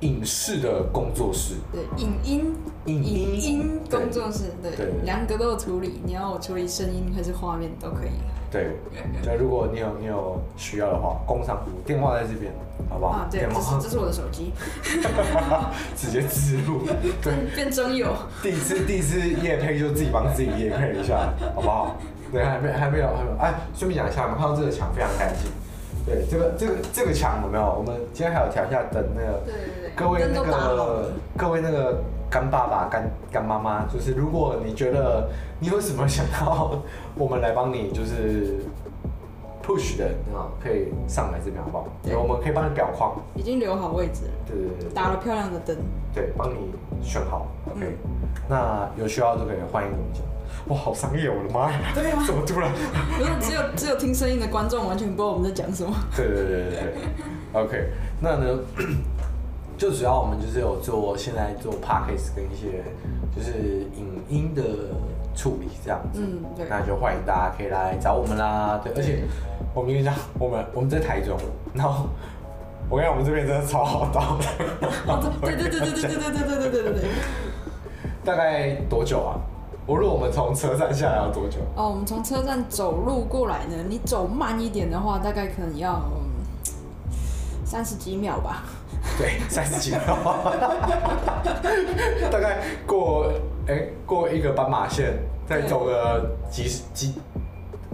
[0.00, 2.54] 影视的工作室，对，影音
[2.86, 8.10] 影音音工作室，对对，两个都有处理，你要我处理声音还是画面都可以。
[8.48, 8.76] 对，
[9.24, 12.52] 那如果你有你有需要的话，工商服务电话在这边，
[12.88, 13.12] 好不好？
[13.12, 14.52] 啊，对，这是这是我的手机，
[15.96, 16.82] 直接植入，
[17.20, 17.34] 对。
[17.54, 18.14] 变真友。
[18.42, 21.96] 第一次第一次夜配就自己帮自己夜配一下，好不好？
[22.36, 23.36] 对，还没还没有还没有。
[23.38, 25.50] 哎，顺便讲一下，我们看到这个墙非常干净。
[26.04, 27.64] 对，这个这个这个墙有没有？
[27.78, 31.10] 我们今天还有调一下灯，那个对对对，各位那个。
[31.36, 31.98] 各位那个
[32.30, 35.28] 干爸爸干干妈妈，就是如果你觉得
[35.60, 36.80] 你有什么想要
[37.14, 38.58] 我们来帮你，就是
[39.62, 41.86] push 的啊，可以上来这边好不好？
[42.02, 45.76] 对我们可以帮你裱框，已经留好位置了，对对对对，打了漂亮的灯。
[46.14, 46.72] 对，帮你
[47.02, 48.10] 选好，OK、嗯
[48.48, 50.22] 那有需要都可以欢迎我们讲。
[50.68, 51.78] 哇，好商业，我的妈呀！
[51.94, 52.70] 对啊怎么突然？
[53.18, 55.92] 不是只有只有听声音的观众完全不知道我们在讲什么。
[56.16, 56.94] 对对对对对，
[57.62, 57.90] OK。
[58.20, 58.58] 那呢，
[59.78, 62.82] 就主要我们就是有做现在做 Podcast 跟一些
[63.34, 64.62] 就是影音的
[65.36, 66.20] 处理这样子。
[66.20, 66.66] 嗯，对。
[66.68, 68.80] 那就欢迎大家可以来找我们啦。
[68.82, 69.22] 对，而且
[69.72, 71.38] 我跟你讲，我们我们在台中，
[71.74, 72.08] 然后
[72.90, 74.88] 我跟你讲，我们这边真的超好到的。
[75.06, 77.10] 哦，对对对对对对对对对对对对对。
[78.24, 79.38] 大概多久啊？
[79.86, 81.58] 我如果我们从车站下来要多久？
[81.76, 86.02] 哦，我们从车站走路过来呢，你走慢一点的话，大概可能要
[87.64, 88.64] 三十几秒吧。
[89.16, 90.00] 对，三十几秒。
[92.32, 93.32] 大概过
[93.68, 97.14] 哎、欸、过一个斑马线，再走个几十几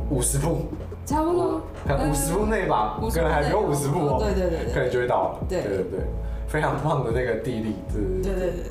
[0.09, 0.63] 五十步，
[1.05, 5.41] 差不多，可能五十步内吧，可能还没有五十步哦、对对对对，可能就会到了。
[5.47, 6.01] 对对对对，
[6.49, 7.77] 非常棒的那个地理，
[8.23, 8.65] 对对对。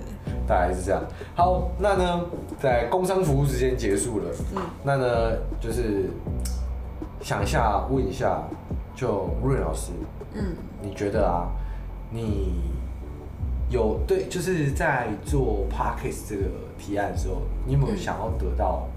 [0.52, 1.02] 大概是这样。
[1.34, 2.26] 好，那呢，
[2.60, 6.10] 在工商服务时间结束了，嗯，那呢就是
[7.22, 8.44] 想一下，问一下，
[8.94, 9.94] 就润老师，
[10.34, 11.48] 嗯，你觉得啊，
[12.10, 12.64] 你
[13.70, 16.44] 有对就是在做 Podcast 这个
[16.78, 18.90] 提案的时候，你有没有想要得到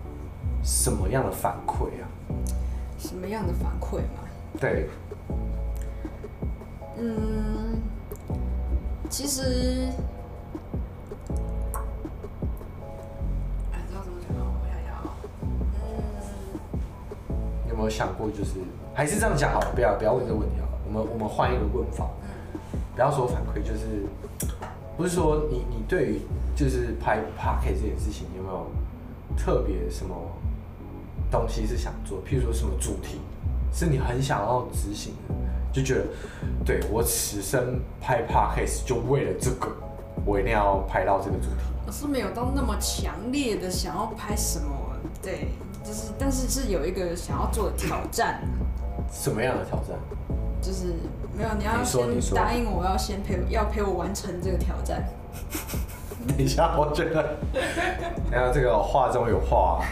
[0.64, 2.10] 什么样的反馈啊？
[2.98, 4.26] 什么样的反馈嘛？
[4.58, 4.88] 对，
[6.98, 7.80] 嗯，
[9.08, 9.88] 其实。
[17.74, 18.52] 有没有想过，就是
[18.94, 20.78] 还是这样讲好了，不要不要问这个问题好了。
[20.86, 22.08] 我们我们换一个问法，
[22.94, 24.06] 不要说反馈，就是
[24.96, 26.20] 不是说你你对于
[26.54, 28.66] 就是拍 Podcast 这件事情有没有
[29.36, 30.14] 特别什么
[31.32, 32.18] 东西是想做？
[32.24, 33.20] 譬如说什么主题
[33.72, 35.34] 是你很想要执行的，
[35.72, 36.04] 就觉得
[36.64, 39.66] 对我此生拍 Podcast 就为了这个，
[40.24, 41.56] 我一定要拍到这个主题。
[41.84, 45.48] 我是没有到那么强烈的想要拍什么，对。
[45.84, 48.40] 就是，但是是有一个想要做的挑战。
[49.12, 49.96] 什么样的挑战？
[50.60, 50.94] 就是
[51.36, 55.04] 没有，你要先答应我，要先陪，要陪我完成这个挑战。
[56.26, 57.36] 等一下，我觉得，
[58.30, 59.84] 等下这个话中有话、啊，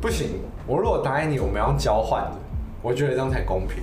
[0.00, 0.40] 不行。
[0.66, 2.36] 我如果答应你，我们要交换的，
[2.80, 3.82] 我觉得这样才公平。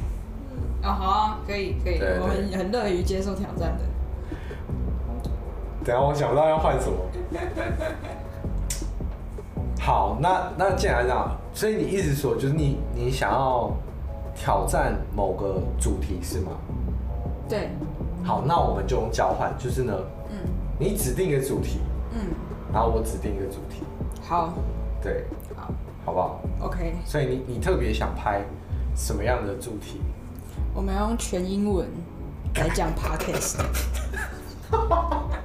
[0.82, 3.84] 哦，好啊，可以，可以，我很很乐于接受挑战的。
[5.84, 6.98] 等下，我想不到要换什么。
[9.84, 13.72] 好，那那既然这样，所以你一直说就是你你想要
[14.36, 16.52] 挑战某个主题是吗？
[17.50, 17.70] 对。
[18.24, 19.92] 好，那我们就用交换，就是呢，
[20.30, 20.38] 嗯，
[20.78, 21.80] 你指定一个主题，
[22.14, 22.28] 嗯，
[22.72, 23.82] 然后我指定一个主题。
[24.22, 24.54] 好。
[25.02, 25.26] 对。
[25.56, 25.74] 好。
[26.06, 26.94] 好不好？OK。
[27.04, 28.44] 所以你你特别想拍
[28.96, 30.00] 什么样的主题？
[30.76, 31.88] 我们要用全英文
[32.56, 33.58] 来讲 Podcast。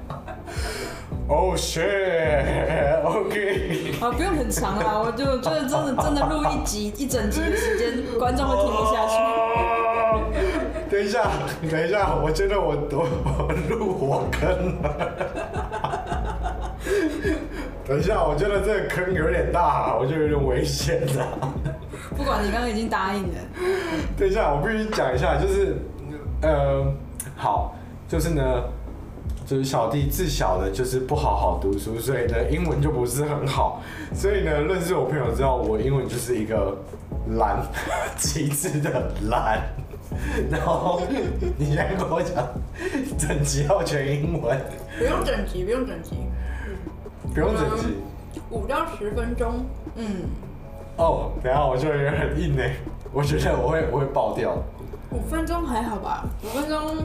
[1.28, 3.02] Oh shit!
[3.02, 3.92] OK。
[4.00, 9.14] 啊，不用很长啦， 我就觉得真的真的录一集一整集的时间，观众会听不下去。
[10.88, 11.28] 等一下，
[11.68, 14.86] 等一下，我觉得我我我入火坑了。
[17.84, 21.26] 等一下，我觉得这个坑有点大，我觉得有点危险了。
[22.16, 23.34] 不管你刚刚已经答应了。
[24.16, 25.76] 等一下，我必须讲一下，就是
[26.42, 26.86] 呃，
[27.36, 27.74] 好，
[28.06, 28.62] 就是呢。
[29.46, 33.80] 就是小弟自小的，就是不好好读书，所以呢，英文就不是很好。
[34.14, 36.76] 所以呢，认识我朋友知道我英文就是一个
[37.36, 37.64] 烂，
[38.16, 39.62] 极致的烂。
[40.50, 41.02] 然后
[41.58, 42.46] 你现在跟我讲，
[43.18, 44.58] 整集要全英文，
[44.98, 46.16] 不用整集，不用整集，
[47.34, 47.94] 不用整集，
[48.50, 49.64] 五到十分钟，
[49.96, 50.06] 嗯。
[50.96, 52.62] 哦，等下我就有点很硬呢，
[53.12, 54.56] 我觉得我会我会爆掉。
[55.10, 56.24] 五分钟还好吧？
[56.42, 56.96] 五分钟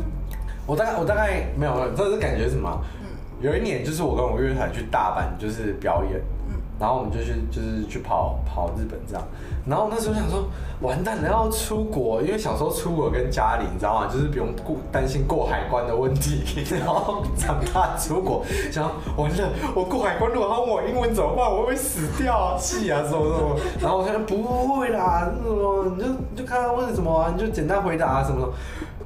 [0.65, 2.81] 我大概我大概没有，这是感觉什么？
[3.01, 3.07] 嗯，
[3.41, 6.21] 有一年就是我跟我乐团去大阪，就是表演。
[6.79, 9.23] 然后我们就去，就是去跑跑日本这样。
[9.67, 10.45] 然后那时候想说，
[10.81, 14.07] 完蛋了，要出国，因为小时候出国跟家里，你知道吗？
[14.11, 16.41] 就是不用过担心过海关的问题。
[16.75, 21.45] 然后长大出国，想完了，我过海关如果他问我英文怎么办？
[21.45, 22.57] 我会不会死掉啊？
[22.57, 23.55] 气啊什么什么？
[23.79, 24.41] 然后我说不
[24.73, 28.53] 会啦，什么你就你就看他问什么啊，你就简单回答啊什么什么。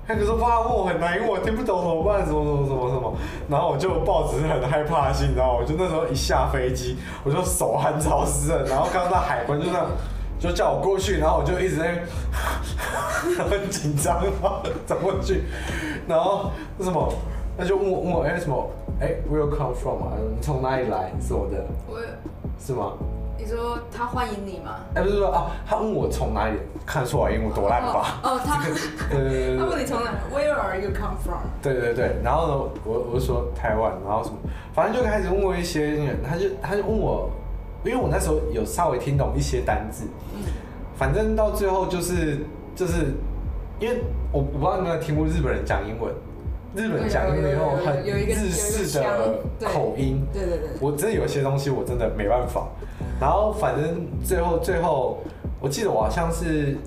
[0.08, 2.26] 他可是怕我很难，因为我听不懂怎么办？
[2.26, 3.14] 什么什么什么什么？
[3.50, 5.58] 然后我就抱着很害怕的心，你知道？
[5.60, 9.88] 我就那时候一下飞机，我就手汗潮湿了，然后刚到海关就这样，
[10.40, 12.04] 就叫我过去，然后我就一直在
[13.50, 15.44] 很紧张，然后走过去，
[16.08, 17.12] 然后那什么，
[17.58, 18.70] 他就问我问我哎什么
[19.02, 20.14] 哎，Where come from 啊？
[20.36, 21.12] 你从哪里来？
[21.20, 21.66] 什么的？
[21.90, 21.98] 我
[22.60, 22.94] 是吗？
[23.38, 24.80] 你说他欢迎你吗？
[24.94, 28.20] 哎，不是说啊，他问我从哪里，看出来英文多烂吧？
[28.24, 28.64] 哦，他，
[29.10, 31.42] 对对对对，他问你从哪？Where are you come from？
[31.62, 32.54] 对对对，然后呢，
[32.86, 34.38] 我我就说台湾，然后什么，
[34.74, 37.30] 反正就开始问我一些，他就他就问我，
[37.84, 40.42] 因为我那时候有稍微听懂一些单字，嗯，
[40.96, 42.40] 反正到最后就是
[42.74, 43.14] 就是，
[43.80, 46.14] 因为我我不知道你有没有听过日本人讲英文，
[46.74, 52.68] 日本人讲英文以后很日式的口音，对对对，我真的有些东西我真的没办法。
[53.20, 55.20] 然后反正最后最后，
[55.60, 56.78] 我记得我好像是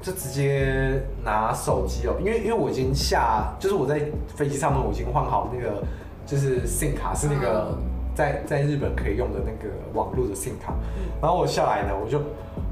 [0.00, 4.00] 就直接拿手机哦，因为因为我已经下，就是我在
[4.36, 5.82] 飞机上面我已经换好那个
[6.26, 7.76] 就是 SIM 卡，是那个
[8.14, 10.72] 在在日本可以用的那个网络的 SIM 卡，
[11.20, 12.20] 然后我下来呢我就。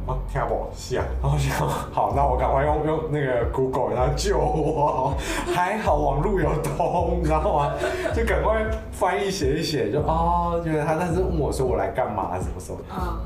[0.07, 5.15] 啊，听不是啊， 然后想好，那我赶快用用那个 Google，然后救我，
[5.55, 7.73] 还好网路有通，然后啊，
[8.15, 12.79] 就赶快翻译写一写，就哦，就是他那时问我说我来干嘛什么什么，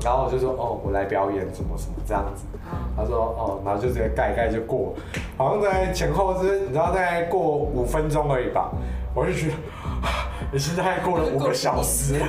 [0.03, 2.45] 然后我就说哦，我来表演什么什么这样子，
[2.95, 4.93] 他说哦，然后就直接盖一盖就过，
[5.35, 8.69] 好像在前后是，你知道大概过五分钟而已吧，
[9.15, 9.53] 我就觉得。
[10.51, 12.13] 你现在过了五个小时，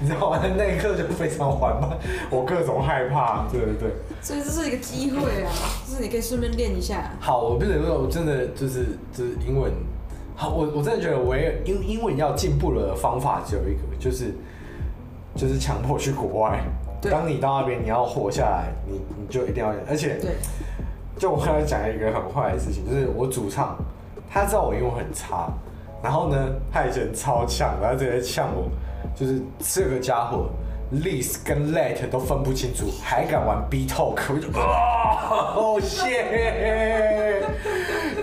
[0.00, 0.40] 你知道吗？
[0.56, 1.88] 那一刻就非常缓慢，
[2.30, 3.90] 我各种害怕，对对对。
[4.20, 5.52] 所以这是一个机会啊，
[5.86, 7.12] 就是你可以顺便练一下。
[7.20, 9.70] 好，我不能说，我真的就是就是英文，
[10.34, 14.34] 好，我我真的觉得我也英英文要进步的方法只有一个，就是
[15.36, 16.60] 就是强迫去国外。
[17.00, 17.12] 对。
[17.12, 20.32] 当你到那边，你要活下来，你你就一定要，而且，对。
[21.16, 23.76] 就我刚才讲一个很坏的事情，就是我主唱，
[24.28, 25.48] 他知道我英文很差。
[26.02, 28.70] 然后呢，他以前超呛，然后直接呛我，
[29.14, 30.48] 就是这个家伙
[30.90, 37.42] ，this 跟 let 都分不清楚，还敢玩 BeeTalk，我就啊，哦谢，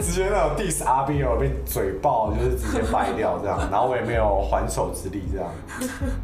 [0.01, 5.49] 直接那种 diss RBL 被嘴爆，就是直接掰掉这样，然后我也没有还手之力，这样，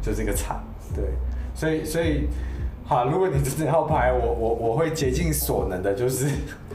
[0.02, 0.60] 就这个惨，
[0.94, 1.04] 对，
[1.54, 2.28] 所以所以。
[2.94, 6.28] 好，如果你真的要拍我，我我会竭尽所能的，就是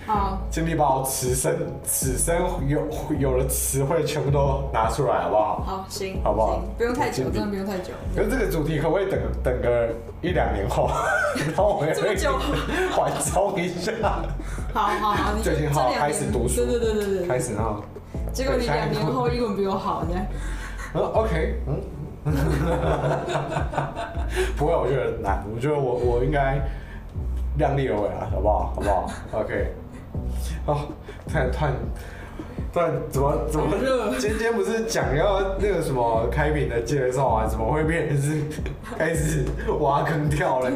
[0.06, 2.36] 好， 尽力把我此生此生
[2.68, 2.82] 有
[3.18, 5.64] 有了词汇全部都拿出来，好不好？
[5.66, 6.62] 好，行，好不好？
[6.78, 7.94] 不用太久，真的不用太久。
[8.14, 9.88] 可是这个主题可不可以等等个
[10.22, 10.90] 一两年后，
[11.48, 12.34] 然后我们就
[12.92, 13.94] 缓冲一下。
[14.74, 17.82] 好好好，你最近好开始读书，对对对对对，开始哈。
[18.34, 20.26] 结果你两年后英文比我好，这样。
[20.96, 21.80] 嗯，OK，嗯。
[24.58, 25.44] 不会，我觉得难。
[25.54, 26.60] 我觉得我我应该
[27.58, 28.74] 量力而为啊，好不好？
[28.76, 29.10] 好不好
[29.42, 29.74] ？OK。
[30.66, 30.78] 哦，
[31.28, 31.74] 突然突然
[32.72, 33.68] 突然怎么怎么？
[34.20, 37.48] 今天不是讲要那个什么开屏的介绍啊？
[37.48, 38.42] 怎么会变成是
[38.98, 39.46] 开始
[39.80, 40.72] 挖坑跳嘞？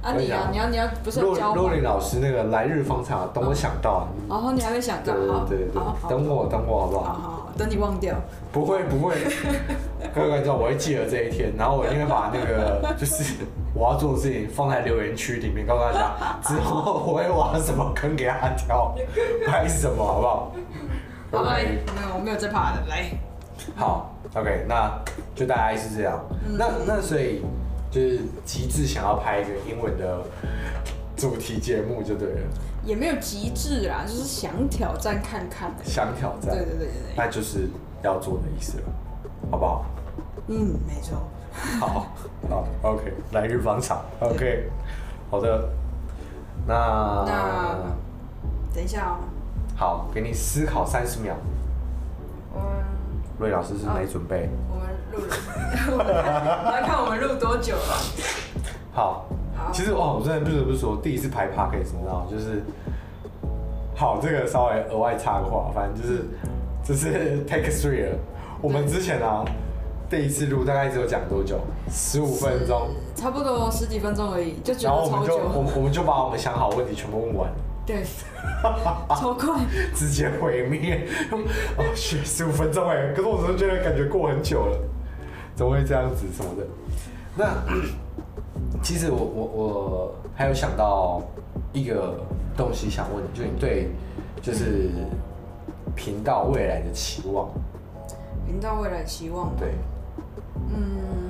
[0.00, 4.06] 啊你啊，你要你要不是教洛林老师那个来日方长，等我想到。
[4.28, 5.12] 哦，你还没想到？
[5.12, 5.26] 对
[5.58, 7.04] 对对，等我等我好不好？
[7.04, 8.14] 好好好，等你忘掉。
[8.52, 9.16] 不会不会，
[10.14, 13.34] 各位观众，我会记得这一天，然后我一定会把那个就是
[13.74, 18.94] 我要做的事情放在留言区里面，告诉大家之后我会挖什么坑给他跳，
[19.46, 20.52] 拍什么好不好？
[21.30, 23.04] 好嘞，没有我没有在怕的，来。
[23.76, 24.90] 好，OK，那
[25.34, 26.18] 就大概是这样。
[26.56, 27.42] 那那所以
[27.90, 30.20] 就是极致想要拍一个英文的
[31.16, 32.40] 主题节目就对了。
[32.84, 35.72] 也没有极致啦，就是想挑战看看。
[35.84, 37.68] 想挑战，对对对对，那就是。
[38.00, 38.84] 要做的意思了，
[39.50, 39.84] 好不好？
[40.46, 41.18] 嗯，没错。
[41.80, 42.06] 好，
[42.48, 44.70] 好，OK，来日方长，OK，
[45.28, 45.68] 好的。
[46.64, 46.74] 那
[47.26, 47.76] 那
[48.72, 49.18] 等一下哦。
[49.76, 51.34] 好，给你思考三十秒。
[52.54, 52.60] 嗯
[53.40, 54.48] 瑞老师是没准备。
[54.70, 57.96] 我们录了，来看我们录多久了。
[58.92, 59.26] 好，
[59.72, 62.62] 其实哦，我真的不得不说，第一次拍 Podcast，你知道，就是
[63.94, 66.24] 好，这个稍微额外插个话，反正就是。
[66.84, 68.16] 这是 take three 了。
[68.62, 69.44] 我们之前啊，
[70.08, 71.60] 第一次录大概只有讲多久？
[71.90, 75.36] 十五分钟，差不多十几分钟而已，就觉得超久。
[75.36, 77.50] 然后我们就我们我们就把我们想好问题全部问完，
[77.84, 78.02] 对，
[79.20, 79.60] 超快，
[79.94, 81.06] 直接毁灭。
[81.76, 84.78] 哦，学十五分钟哎，可是我真的觉得感觉过很久了？
[85.54, 86.66] 怎么会这样子什么的？
[87.36, 87.44] 那
[88.82, 91.22] 其实我我我还有想到
[91.72, 92.20] 一个
[92.56, 93.90] 东西想问你，就你对
[94.40, 94.90] 就是
[95.94, 97.48] 频道未来的期望。
[98.46, 99.54] 频道未来的期望？
[99.58, 99.74] 对，
[100.72, 101.28] 嗯。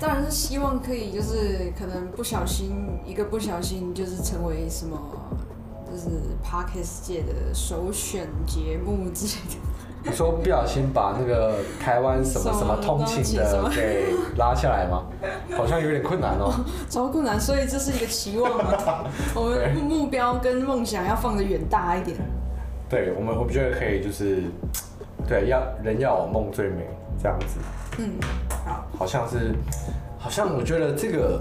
[0.00, 4.98] 当然是希望可以，就是可能不小心一个不小心，就是成为什么，
[5.90, 6.08] 就是
[6.44, 9.56] Podcast 界的首选节目之类的。
[10.06, 15.04] 你说不小心把那个台湾什么什么通勤的给拉下来吗？
[15.56, 16.52] 好像有点困难哦。
[16.90, 19.04] 超困难，所以这是一个期望啊。
[19.34, 22.18] 我们目标跟梦想要放得远大一点。
[22.88, 24.42] 对，我们我们觉得可以，就是
[25.26, 26.86] 对，要人要有梦最美
[27.20, 27.58] 这样子。
[27.98, 28.10] 嗯，
[28.66, 29.54] 好，好像是，
[30.18, 31.40] 好像我觉得这个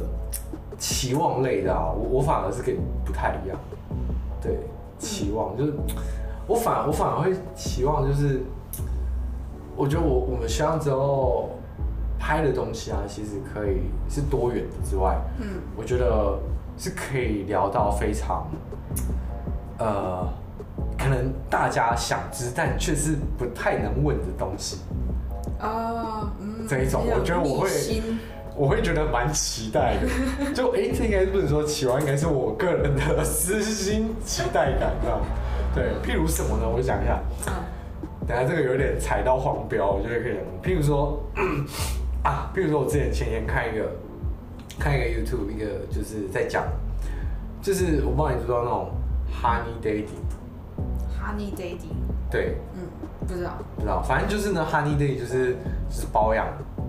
[0.78, 3.58] 期望类的啊，我我反而是跟你不太一样。
[4.42, 4.58] 对，
[4.98, 5.74] 期望就是
[6.46, 8.42] 我反我反而会期望就是，
[9.76, 11.52] 我觉得我我们希望之后
[12.20, 16.38] 拍的东西啊，其实可以是多元的之外，嗯，我觉得
[16.78, 18.48] 是可以聊到非常，
[19.78, 20.28] 呃，
[20.98, 24.80] 可能大家想知但却是不太能问的东西。
[25.60, 27.70] 啊，嗯，这一种我觉得我会，
[28.56, 30.54] 我会觉得蛮期待的。
[30.54, 35.20] 就哎，这应该不能说期望，应该是我个人的私心期待感，这样。
[35.74, 36.70] 对，譬如什么呢？
[36.70, 37.20] 我就讲一下。
[38.28, 40.38] 等下这个有点踩到黄标，我觉得可以。
[40.64, 41.22] 譬如说，
[42.24, 43.92] 啊，譬如说我之前前天看一个，
[44.80, 46.64] 看一个 YouTube，一个就是在讲，
[47.62, 48.92] 就是我不知道你知道那种
[49.42, 50.24] Honey Dating。
[51.20, 51.98] Honey Dating。
[52.32, 52.58] 对。
[52.76, 52.88] 嗯。
[53.26, 55.54] 不知道，不知道，反正就是呢，Honey Day 就是
[55.90, 56.46] 就是包养，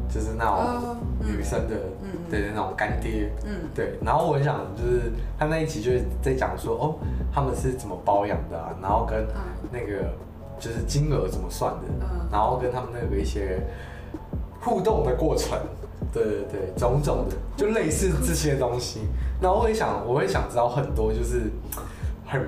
[0.08, 3.98] 就是那种女生的，嗯，对那种干爹，嗯，对。
[4.04, 6.94] 然后我很想就是他那一集就是在讲说，哦，
[7.32, 9.26] 他们是怎么包养的啊，然后跟
[9.72, 10.12] 那个
[10.58, 13.60] 就是金额怎么算的，嗯，然后跟他们那个一些
[14.60, 15.58] 互动的过程，
[16.12, 19.00] 对对对，种种的，就类似这些东西。
[19.42, 21.50] 然后我也想，我会想知道很多，就是
[22.26, 22.40] 很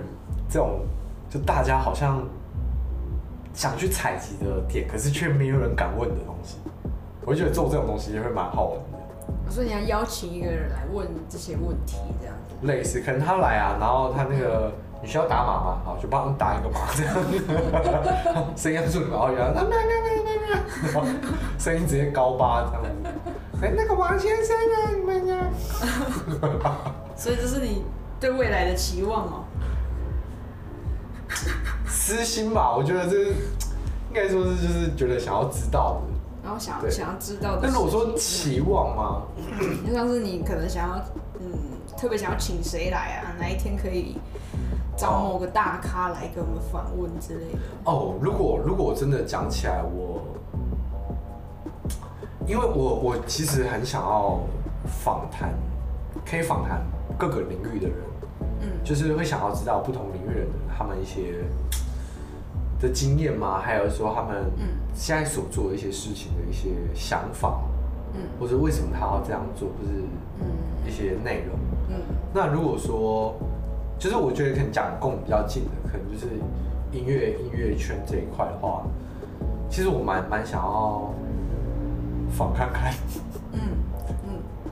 [0.48, 0.80] 这种，
[1.28, 2.22] 就大家好像。
[3.56, 6.58] 想去采集的点，可是却没有人敢问的东西，
[7.26, 9.50] 我觉得做这种东西也会蛮好玩的。
[9.50, 12.66] 所以你要邀请一个人来问这些问题，这样子。
[12.66, 15.80] 类似，可能他来啊，然后他那个你需要打码吗？
[15.84, 17.14] 好，就帮他打一个码，这样。
[18.56, 19.52] 声音准，然后然
[20.94, 21.04] 后
[21.58, 22.90] 声音直接高八这样子。
[23.62, 25.50] 哎，那个王先生啊，你们呀。
[27.16, 27.84] 所以这是你
[28.20, 29.44] 对未来的期望哦。
[31.86, 36.12] 私心吧，我觉得这应该说是就是觉得想要知道的，
[36.46, 37.60] 然后想想要知道的。
[37.60, 39.22] 但是我说期望吗？
[39.84, 41.04] 就像是你可能想要，
[41.40, 41.58] 嗯，
[41.98, 43.34] 特别想要请谁来啊？
[43.40, 44.16] 哪一天可以
[44.96, 47.58] 找某个大咖来跟我们访问之类的？
[47.84, 50.22] 哦，如果如果我真的讲起来，我
[52.46, 54.38] 因为我我其实很想要
[55.02, 55.52] 访谈，
[56.24, 56.80] 可以访谈
[57.18, 57.98] 各个领域的人，
[58.60, 61.42] 嗯，就是会想要知道不同领域的人他们一些。
[62.80, 63.60] 的经验吗？
[63.62, 64.44] 还有说他们
[64.94, 67.60] 现在所做的一些事情的一些想法，
[68.14, 70.04] 嗯，或者为什么他要这样做，或是
[70.88, 71.58] 一些内容，
[71.90, 71.96] 嗯，
[72.32, 73.34] 那如果说，
[73.98, 76.26] 就是我觉得可能讲跟我比较近的，可能就是
[76.92, 78.82] 音乐音乐圈这一块的话，
[79.70, 81.10] 其实我蛮蛮想要
[82.30, 82.92] 访看看，
[83.52, 83.60] 嗯
[84.26, 84.30] 嗯，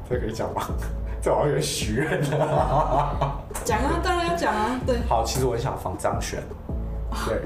[0.09, 0.63] 这可以讲吗？
[1.23, 2.39] 这好像有许愿的，
[3.65, 4.99] 讲啊，当然要讲啊，对。
[5.09, 6.43] 好，其实我很想访张悬，
[7.27, 7.41] 对。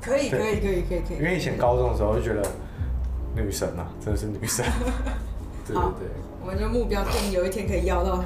[0.00, 2.42] 可以可以可以可以可以，因为以前高中的时候就觉得
[3.34, 4.64] 女神啊， 真的是女神。
[5.66, 6.08] 对对对，
[6.40, 8.24] 我们就目标定有一天可以邀到她。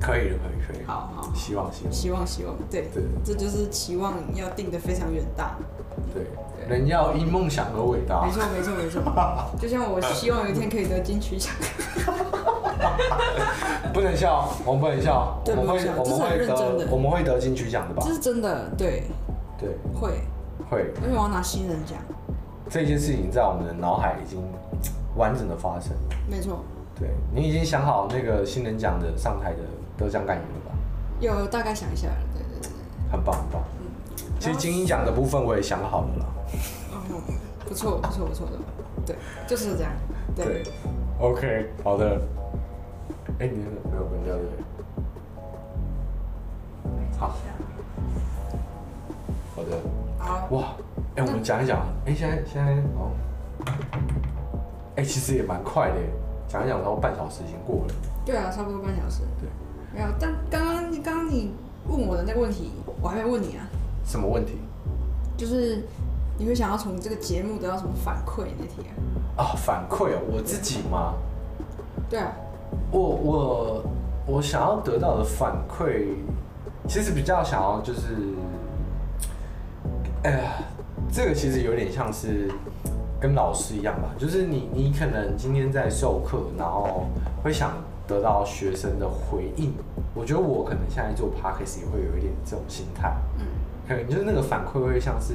[0.00, 0.84] 可以的，可以可以。
[0.86, 5.56] 好好，希望希望希望希望，对对，这就是期望要定的非常远大。
[6.14, 6.24] 对，
[6.68, 8.24] 人要因梦想而伟大。
[8.24, 9.02] 没错没错没错，
[9.60, 11.52] 就像我希望有一天可以得金曲奖。
[13.92, 18.02] 不能笑，我们不能笑，我们会我们会得我们会得金曲奖的吧？
[18.06, 19.02] 这是真的，对
[19.58, 20.12] 对会。
[20.70, 21.98] 会，因为我要拿新人奖。
[22.70, 24.40] 这件事情在我们的脑海已经
[25.16, 25.92] 完整的发生。
[26.30, 26.60] 没错。
[26.98, 29.58] 对，你已经想好那个新人奖的上台的
[29.98, 30.70] 得奖感言了吧？
[31.18, 32.70] 有大概想一下了，对对对。
[33.10, 33.60] 很棒很棒。
[33.80, 33.86] 嗯。
[34.38, 36.26] 其实金鹰奖的部分我也想好了啦。
[36.92, 36.94] 哦，
[37.66, 38.52] 不错不错不错的，
[39.04, 39.16] 对，
[39.48, 39.90] 就是这样。
[40.36, 40.62] 对。
[41.18, 42.20] OK，好的。
[43.40, 44.44] 哎，你没有关掉对？
[47.18, 47.34] 好。
[49.56, 49.70] 好的。
[50.50, 50.74] 哇，
[51.16, 53.10] 哎，我们讲一讲，哎，现在现在哦，
[54.96, 55.96] 哎，其实也蛮快的，
[56.48, 57.94] 讲一讲，然后半小时已经过了。
[58.24, 59.22] 对啊，差不多半小时。
[59.40, 59.48] 对，
[59.94, 61.52] 没有，但刚刚刚刚你
[61.88, 63.66] 问我的那个问题，我还没问你啊。
[64.04, 64.58] 什么问题？
[65.36, 65.82] 就是
[66.36, 68.88] 你会想要从这个节目得到什么反馈那题
[69.36, 69.42] 啊？
[69.42, 71.14] 啊，反馈哦，我自己吗？
[72.08, 72.32] 对啊，
[72.90, 73.82] 我我
[74.26, 76.08] 我想要得到的反馈，
[76.88, 78.16] 其实比较想要就是，
[80.22, 80.52] 哎呀，
[81.10, 82.50] 这个其实有点像是
[83.18, 87.06] 跟老师一样吧，就是你你可能今天在授课，然后
[87.42, 87.72] 会想
[88.06, 89.72] 得到学生的回应。
[90.14, 93.46] 我觉得我可能现在做 Podcast 也会有一点这种心态，嗯，
[93.88, 95.34] 可能就是那个反馈会像是，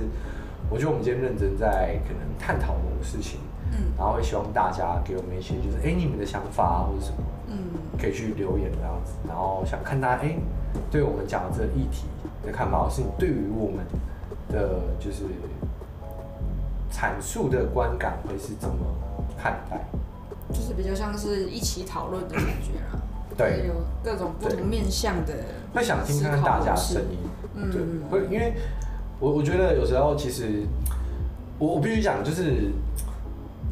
[0.69, 3.39] 我觉得我们今天认真在可能探讨某个事情。
[3.71, 7.17] 嗯，然后会希望大家给我们一些，就是哎，你们的想法啊，或者什么，
[7.47, 7.57] 嗯，
[7.99, 9.13] 可以去留言这样子。
[9.27, 10.35] 然后想看大家哎，
[10.91, 12.05] 对我们讲的这个议题
[12.45, 13.83] 的看法，或是你对于我们
[14.55, 15.25] 的就是
[16.91, 18.77] 阐述的观感会是怎么
[19.37, 19.85] 看待？
[20.51, 22.97] 就是比较像是一起讨论的感觉啊。
[23.37, 25.33] 对，有各种不同面向的，
[25.73, 27.17] 会想听看看大家的声音。
[27.55, 28.53] 嗯，对，会因为
[29.19, 30.63] 我我觉得有时候其实
[31.59, 32.71] 我我必须讲就是。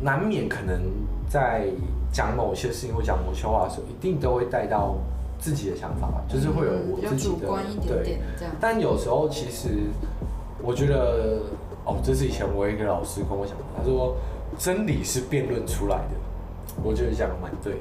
[0.01, 0.81] 难免可能
[1.29, 1.67] 在
[2.11, 4.97] 讲某些事情或讲某些话的时候，一定都会带到
[5.39, 8.19] 自己的想法，就是会有我自己的对。
[8.59, 9.69] 但有时候其实
[10.63, 11.39] 我觉得，
[11.85, 14.15] 哦，这是以前我一个老师跟我讲的，他说
[14.57, 16.15] 真理是辩论出来的，
[16.81, 17.79] 我觉得讲的蛮对的。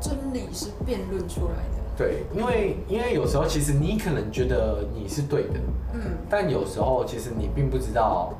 [0.00, 1.82] 真理是辩论出来的。
[1.96, 5.60] 对，因为因为有时候其实你可能觉得你是对的，
[5.94, 6.00] 嗯，
[6.30, 8.32] 但有时候其实你并不知道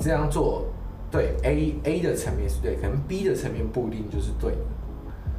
[0.00, 0.64] 这样做。
[1.10, 4.58] 对 A A 的层面是对，可能 B 的层面不一定就是对的，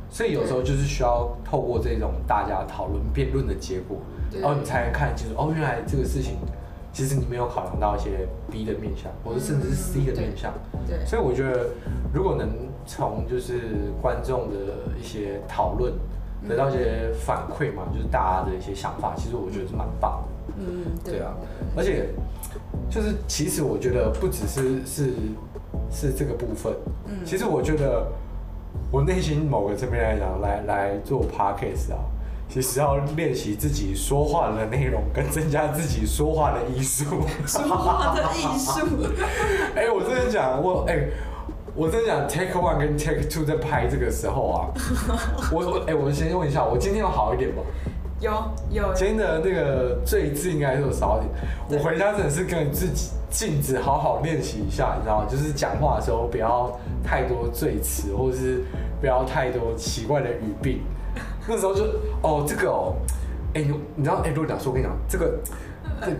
[0.09, 3.97] 所以有时候就是需要透过这种大家讨论辩论的结果，
[4.41, 6.37] 然后你才能看清楚哦，原来这个事情
[6.91, 10.53] 其实你没有考量到一些 B 的面向，或者甚至是 C 的面向。
[10.87, 11.67] 对，所以我觉得
[12.13, 12.49] 如果能
[12.85, 14.55] 从就是观众的
[14.99, 15.93] 一些讨论
[16.47, 20.53] 得到一些反馈嘛，就是大家的一些想法，其实我觉得是蛮棒的。
[20.57, 21.33] 嗯，对啊，
[21.77, 22.09] 而且
[22.89, 25.13] 就是其实我觉得不只是是。
[25.91, 26.71] 是这个部分，
[27.07, 28.05] 嗯，其实我觉得
[28.91, 31.97] 我内心某个层面来讲，来来做 podcast 啊，
[32.49, 37.05] 其实要练习自己说话的内容，跟增加自己说话的艺术。
[37.45, 38.81] 说话的艺术。
[39.75, 41.09] 哎、欸，我真的讲，我哎、欸，
[41.75, 44.67] 我真的讲，take one 跟 take two 在拍这个时候啊，
[45.53, 47.61] 我我哎，我们先问一下，我今天要好一点吗？
[48.19, 48.31] 有
[48.71, 48.93] 有。
[48.93, 51.21] 今天的那个赘字应该是有少一
[51.69, 53.11] 点，我回家真的是跟自己。
[53.29, 55.27] 镜子好好练习一下，你知道吗？
[55.29, 56.67] 就是讲话的时候不要
[57.03, 58.63] 太多赘词，或者是
[58.99, 60.81] 不要太多奇怪的语病。
[61.47, 61.83] 那时候就
[62.21, 62.95] 哦，这个哦，
[63.53, 65.39] 哎、欸，你你知道哎，如果讲说，我跟你讲，这个
[66.01, 66.11] 这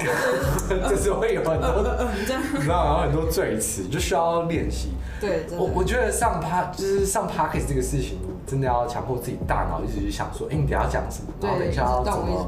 [0.76, 1.84] 个就是会有很多，
[2.20, 3.02] 你知道然后？
[3.02, 4.94] 很多赘词就需要练习。
[5.22, 8.18] 对，我我觉得上趴就是上 Podcast 这个事情，
[8.48, 11.34] 真的要强迫自己大脑一直去想说，哎、欸，你等下讲什么？
[11.42, 12.48] 然后等一下要怎么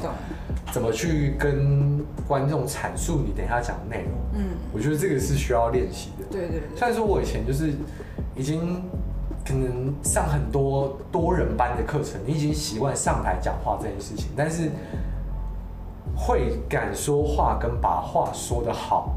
[0.71, 4.13] 怎么去跟观众阐述你等一下讲的内容？
[4.35, 6.25] 嗯，我觉得这个是需要练习的。
[6.31, 6.61] 对对对。
[6.77, 7.73] 虽然说我以前就是
[8.35, 8.81] 已经
[9.45, 14.69] 可能上很多多人班的课程，你已经习惯上台讲话这件事情，但是
[16.15, 19.13] 会敢说话跟把话说得好，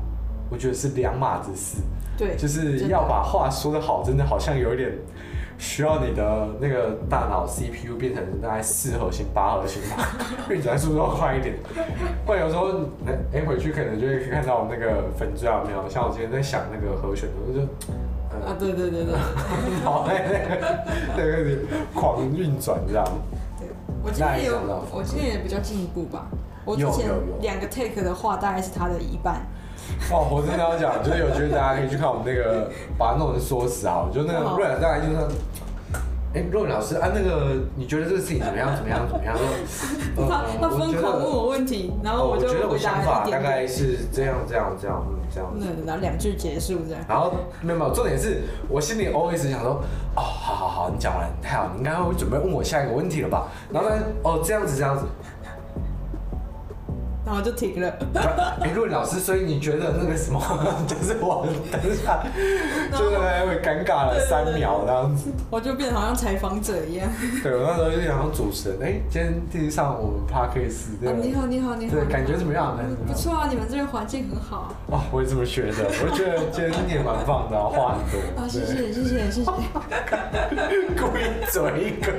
[0.51, 1.83] 我觉得是两码子事。
[2.16, 4.93] 对，就是要把话说得好，真的好像有一点。
[5.57, 10.09] 需要你的那个大脑 CPU 变成大概四核心、八核心吧，
[10.51, 11.55] 运转速度要快一点。
[12.27, 12.72] 不然有时候，
[13.07, 15.89] 哎、欸，回去可能就会看到那个粉钻有没有？
[15.89, 17.61] 像我今天在想那个和弦，我就
[18.47, 19.14] 啊，对对对对，
[19.85, 20.22] 好嘞，
[21.16, 21.61] 那个那个
[21.95, 23.05] 狂运转这样。
[23.59, 23.68] 对，
[24.03, 24.59] 我今天有，
[24.93, 26.26] 我今天也比较进步吧。
[26.64, 27.11] 我之前
[27.41, 29.43] 两个 take 的话，大概是他的一半。
[30.11, 35.16] 哦，我真的要讲，就是有觉得大家可以去看我们那个，把它弄成说辞啊，就那个瑞尔大概就是，
[36.32, 38.74] 哎、欸，若老师啊，那个你觉得这个事情怎么样？
[38.74, 39.07] 怎么样？
[39.07, 39.37] 怎么样？
[40.79, 45.51] 疯狂问我问题，然后我就我觉得我想法大概是这样，这样，这样，嗯，这样。
[45.55, 47.05] 嗯，然后两句结束这样。
[47.09, 49.83] 然后没有没有，重点是我心里 always 想说，
[50.16, 53.49] 哦，好好好，你讲完太好，你应该会准备问我下一个问题了吧？
[53.70, 55.05] 然后呢，哦，这样子，这样子。
[57.25, 57.89] 然后就停了。
[58.61, 60.41] 哎，陆老师，所以你觉得那个什么，
[60.87, 62.22] 就是我等一下，
[62.93, 65.31] 就是会尴尬了三秒这样子。
[65.51, 67.09] 我就变得好像采访者一样。
[67.43, 71.12] 对，我那时候就想像主持人，哎，今天第一上我们 Podcast 对。
[71.14, 71.95] 你好，你好，你好。
[71.95, 72.79] 对，感觉怎么样？
[73.07, 74.75] 不错啊，你们这边环境很好。
[74.89, 78.20] 哦，我也这么觉得，我觉得今天你也蛮棒的，话很多。
[78.37, 79.51] 啊，谢谢，谢谢，谢谢。
[81.01, 81.20] 故意
[81.51, 82.12] 嘴一个，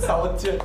[0.00, 0.58] 超贱。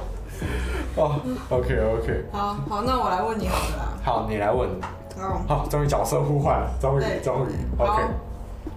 [0.98, 3.98] 哦，OK OK，好好，那我来问你好了。
[4.04, 4.68] 好，你来问。
[5.16, 8.04] 好，好，终于角色互换了，终于终于，OK。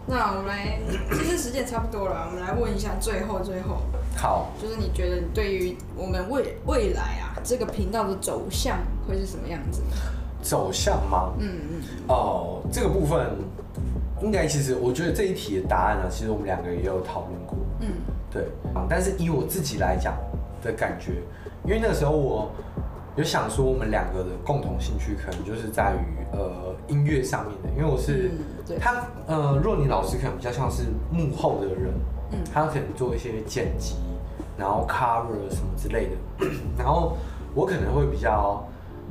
[0.06, 0.78] 那我们来，
[1.12, 3.78] 其实时间差不多了，我们来问一下，最后最后，
[4.16, 9.82] 好，就是你觉得你对于我们未未来啊这个频道的走向会是什么样子？
[10.42, 11.32] 走向吗？
[11.38, 11.82] 嗯嗯。
[12.08, 13.36] 哦，这个部分
[14.22, 17.56] 应该其实我觉得这一题的答案呢，其实我们两个也有讨论过。
[17.80, 17.88] 嗯，
[18.30, 18.46] 对。
[18.88, 20.14] 但是以我自己来讲
[20.62, 21.22] 的感觉，
[21.70, 22.50] 因为那个时候我
[23.14, 28.32] 有想说，我们两个的共同兴趣可能就是在于呃音乐上面的，因为我是。
[28.36, 31.92] 嗯他呃，若尼老师可能比较像是幕后的人，
[32.30, 33.96] 嗯，他可能做一些剪辑，
[34.56, 36.46] 然后 cover 什么之类的，
[36.78, 37.16] 然后
[37.52, 38.64] 我可能会比较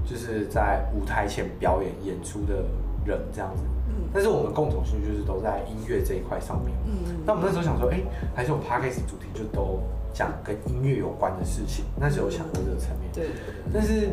[0.05, 2.63] 就是在舞台前表演演出的
[3.05, 9.81] 人这样子，嗯，但是我们共同兴趣就是都在音乐这一块上面，嗯，那我们那时候想说，哎、欸，还是我们 podcast 主题就都
[10.13, 13.29] 讲跟音乐有关的事情，那时候想过这个层面，对，
[13.73, 14.09] 但是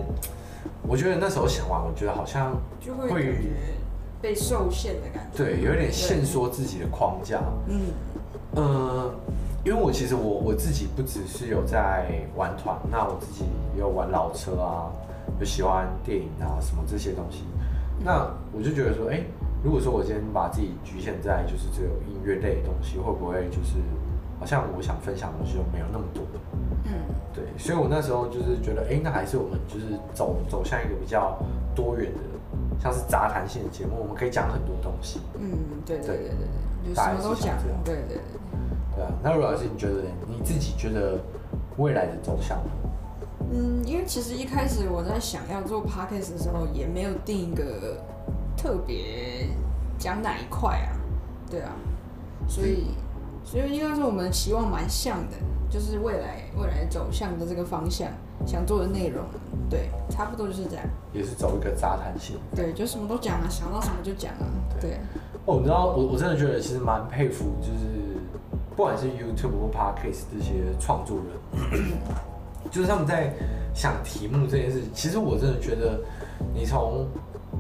[0.87, 3.35] 我觉得那时候想完，我觉得好像就会。
[4.19, 7.39] 被受限的感觉，对，有点限缩自己的框架。
[7.69, 7.81] 嗯，
[8.55, 9.15] 呃，
[9.63, 13.45] 因为我其实我我自己不只是有在玩团，那我自己
[13.75, 14.91] 也有玩老车啊，
[15.39, 17.45] 有喜欢电影啊什么这些东西。
[18.03, 19.27] 那我就觉得说，哎、欸，
[19.63, 23.77] 如果说我今天把自己局限在就是只有音乐类的东西，会不会就是
[24.39, 26.23] 好像我想分享的东西就没有那么多？
[26.85, 26.93] 嗯，
[27.35, 31.39] 对，所以我那时候就是觉得，哎、欸，那还是我们就是走走向一个比较
[31.75, 32.21] 多元的。
[32.79, 35.21] 像是杂谈性的节目，我们可以讲很多东西。
[35.35, 36.47] 嗯，对对对对
[36.85, 37.57] 对，什么都讲。
[37.83, 38.19] 对对对。
[38.95, 41.19] 对啊，那如老师，你觉得你自己觉得
[41.79, 42.59] 未来的走向？
[43.51, 47.99] 嗯，因为其实一开始我在想要做 podcast 的时候，也没有定一个
[48.57, 49.49] 特别
[49.99, 50.93] 讲哪一块啊。
[51.51, 51.73] 对啊，
[52.47, 52.89] 所以
[53.47, 55.37] 所以应该说我们期望蛮像的，
[55.71, 58.11] 就是未来未来走向的这个方向。
[58.47, 59.25] 想做的内容，
[59.71, 60.85] 对，差不多就是这样。
[61.13, 62.37] 也是走一个杂谈性。
[62.55, 64.45] 对，就什么都讲啊，想到什么就讲啊。
[64.79, 64.91] 对。
[64.91, 64.99] 对
[65.47, 68.19] 哦，你知道，我我真的觉得其实蛮佩服，就是
[68.77, 71.73] 不管是 YouTube 或 Podcast 这些创作人，
[72.71, 73.33] 就是他们在
[73.73, 74.83] 想题目这件事。
[74.93, 76.01] 其实我真的觉得，
[76.53, 77.07] 你从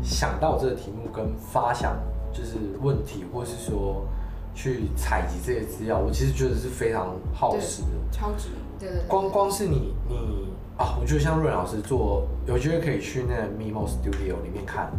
[0.02, 1.96] 想到这个题目跟发想
[2.32, 4.04] 就是问题，或是说
[4.56, 8.48] 去采集这些资料，我其实觉得是非常耗时的，超值。
[8.80, 10.48] 对，对，对，光光是你你
[10.78, 14.90] 啊，我觉得像润老师做，有机会可以去那个 Mimo Studio 里面看，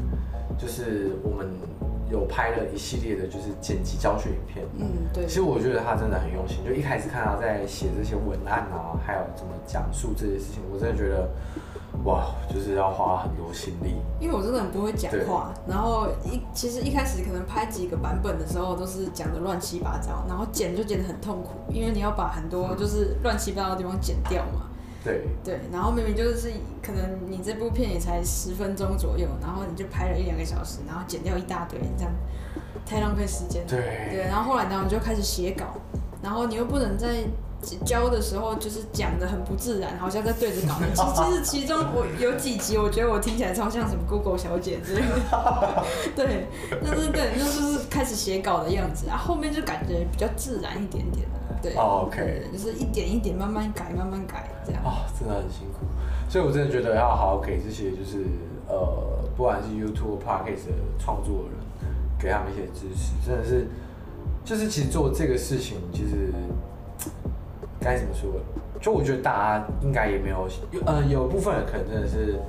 [0.58, 1.48] 就是我们
[2.12, 4.66] 有拍了一系列的，就是剪辑教学影片。
[4.78, 5.26] 嗯，对。
[5.26, 11.28] 其实我觉得他真的很用心，就一开始看他在写这些文案啊，还有怎么讲述这些事情，我真的觉得。
[12.04, 24.68] 哇，就是要花很多心力，因为我真的很不会讲话，然后一其实一开始可能拍几个版本的时候都是讲的乱七八糟，然后剪就剪得很痛苦，因为你要把很多就是乱七八糟的地方剪掉嘛。
[25.04, 32.14] 对对，然后明明就是可能你这部片也才十分钟左右，然后你就拍了一两个小时，然后剪掉一大堆，这样
[32.86, 33.66] 太浪费时间。
[33.68, 35.66] 对对，然后后来呢，我就开始写稿，
[36.22, 37.26] 然后你又不能再。
[37.84, 40.76] 教的时候就是讲的很不自然，好像在对着稿。
[40.94, 45.84] 其实其中我有几集，我觉得我听起来超像什么 Google 小姐之类的。
[46.16, 46.46] 对，
[46.84, 51.28] 但是对，那就是开始写稿的样子啊，后面就感觉比较自然一点点。
[51.60, 54.84] 对，OK，就是一点一点慢慢改，慢慢改这样。
[54.84, 55.88] 啊，真的很辛苦，
[56.30, 58.24] 所以我真的觉得要好好给这些就是
[58.68, 61.90] 呃，不管是 YouTube、Podcast 的创作人，
[62.20, 63.68] 给他们一些支持，真的是，
[64.46, 66.32] 就是其实做这个事情，其实。
[67.80, 68.30] 该怎么说？
[68.80, 70.48] 就我觉得大家应该也没有，
[70.86, 72.40] 呃，有部分人可能真的是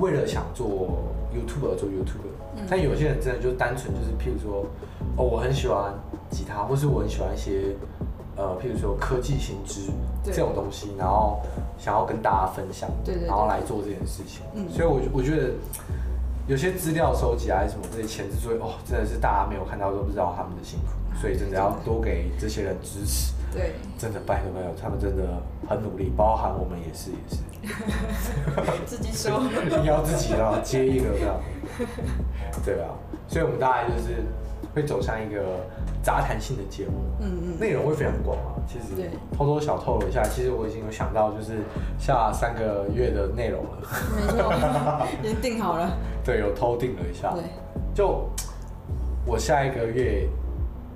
[0.00, 0.66] 为了想做
[1.30, 2.24] YouTube 而做 YouTube，
[2.56, 4.64] 嗯，但有些人真的就单纯就是，譬如说，
[5.16, 5.92] 哦，我很喜欢
[6.30, 7.76] 吉他，或是我很喜欢一些，
[8.34, 9.90] 呃，譬如说科技新知
[10.24, 11.42] 这种东西，然后
[11.76, 12.88] 想要跟大家分享，
[13.26, 14.42] 然后来做这件事情。
[14.54, 15.50] 嗯，所以我我觉得
[16.46, 23.34] 有些资料收集啊，什么这些前置作业，哦，真的是大家没有看到都不知道他们的辛苦，所以真的要多给这些人支持。
[23.54, 25.22] 对，真的拜托拜托，他们真的
[25.68, 27.36] 很努力，包含我们也是也是。
[28.84, 29.40] 自己说，
[29.80, 31.40] 你 要自己啊，接一个这样。
[32.64, 32.90] 对啊，
[33.28, 34.24] 所以我们大概就是
[34.74, 35.40] 会走向一个
[36.02, 38.58] 杂谈性的节目，嗯嗯，内容会非常广啊。
[38.66, 41.62] 其实偷偷小透露一下，其实我已经有想到就是
[41.98, 43.70] 下三个月的内容了。
[44.16, 45.96] 没错， 已经定好了。
[46.24, 47.32] 对，有偷定了一下。
[47.32, 47.44] 对，
[47.94, 48.28] 就
[49.24, 50.28] 我下一个月，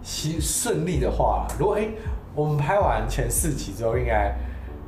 [0.03, 1.83] 顺顺利的话，如果哎。
[1.83, 1.91] 欸
[2.39, 4.33] 我们拍完前四集之后，应该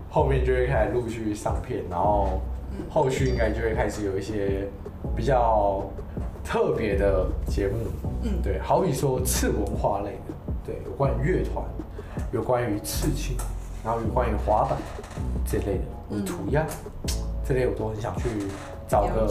[0.09, 2.40] 后面就会开始陆续上片，然后
[2.88, 4.68] 后续应该就会开始有一些
[5.16, 5.82] 比较
[6.44, 7.74] 特别的节目。
[8.22, 11.64] 嗯，对，好比说次文化类的，对，有关于乐团，
[12.30, 13.36] 有关于刺青，
[13.84, 14.78] 然后有关于滑板
[15.44, 16.64] 这类的，或者涂鸦
[17.44, 18.28] 这类，我都很想去
[18.86, 19.26] 找个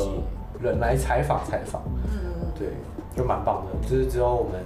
[0.62, 1.82] 人来采访采访。
[2.12, 2.68] 嗯，对，
[3.16, 3.88] 就蛮棒的。
[3.88, 4.62] 就是之后我们。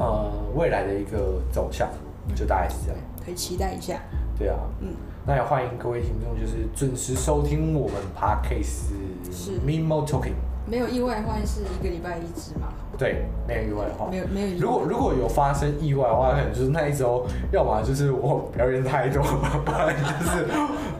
[0.00, 1.88] 呃未来的一个走向，
[2.34, 3.98] 就大概是这样，可以期待一下。
[4.38, 4.88] 对啊，嗯，
[5.26, 8.90] 那也欢迎各位听众就是准时收听我们 Podcast
[9.32, 10.34] 是 Mimo Talking。
[10.70, 12.68] 没有意外的话，是一个礼拜一支嘛？
[12.98, 14.58] 对，没有意外的话，没有没有意外。
[14.60, 19.22] 如果如果有发生意外的话，可能就是那一周，要么就是我表演太多，
[19.64, 20.46] 不然就是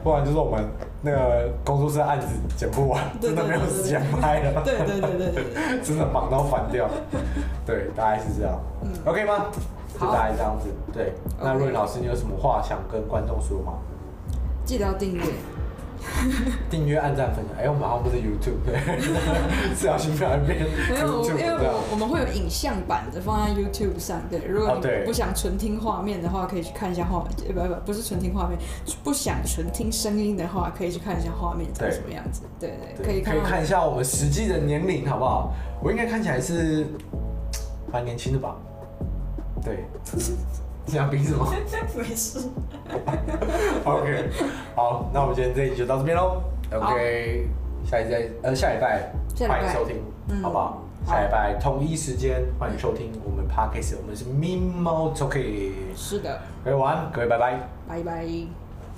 [0.03, 0.65] 不然就是我们
[1.03, 2.27] 那个工作室案子
[2.57, 4.63] 剪不完，真的没有时间拍了。
[4.65, 6.89] 对对对对对， 真的忙到翻掉。
[7.63, 8.59] 对，大概是这样。
[8.81, 9.45] 嗯，OK 吗？
[9.99, 10.69] 就大概这样子。
[10.93, 13.73] 对，那若琳老师，你有什么话想跟观众说吗？
[14.65, 15.23] 记得要订阅。
[16.71, 17.57] 订阅、按赞、分享。
[17.57, 18.79] 哎、欸，我们好像不是 YouTube，对，
[19.75, 20.59] 是要新片变。
[20.89, 24.21] 没有，因为我我们会有影像版的放在 YouTube 上。
[24.29, 27.53] 对，如果你不想纯听画面的话，可以去看一下画面。
[27.53, 28.57] 不不，不是纯听画面，
[29.03, 32.43] 不想纯听声音的话，可以去看一下画面长什么样子。
[32.57, 33.35] 对对，对，可以看。
[33.35, 35.51] 可以看一下我们实际的年龄，好不好？
[35.83, 36.87] 我应该看起来是
[37.91, 38.55] 蛮年轻的吧？
[39.63, 39.85] 对。
[40.85, 41.45] 你 想比什么？
[41.95, 42.39] 没事。
[43.85, 44.29] OK，
[44.75, 46.41] 好，那我们今天这一集就到这边喽。
[46.73, 47.47] OK，
[47.85, 49.11] 下一再呃下礼拜
[49.47, 49.97] 欢迎收听，
[50.29, 50.81] 嗯、好不好？
[51.07, 55.71] 下礼拜同一时间欢迎收听我们 Podcast，我们是 Mimo Talking。
[55.95, 56.39] 是的。
[56.63, 57.59] 各位晚安，各位拜拜。
[57.87, 58.68] 拜拜。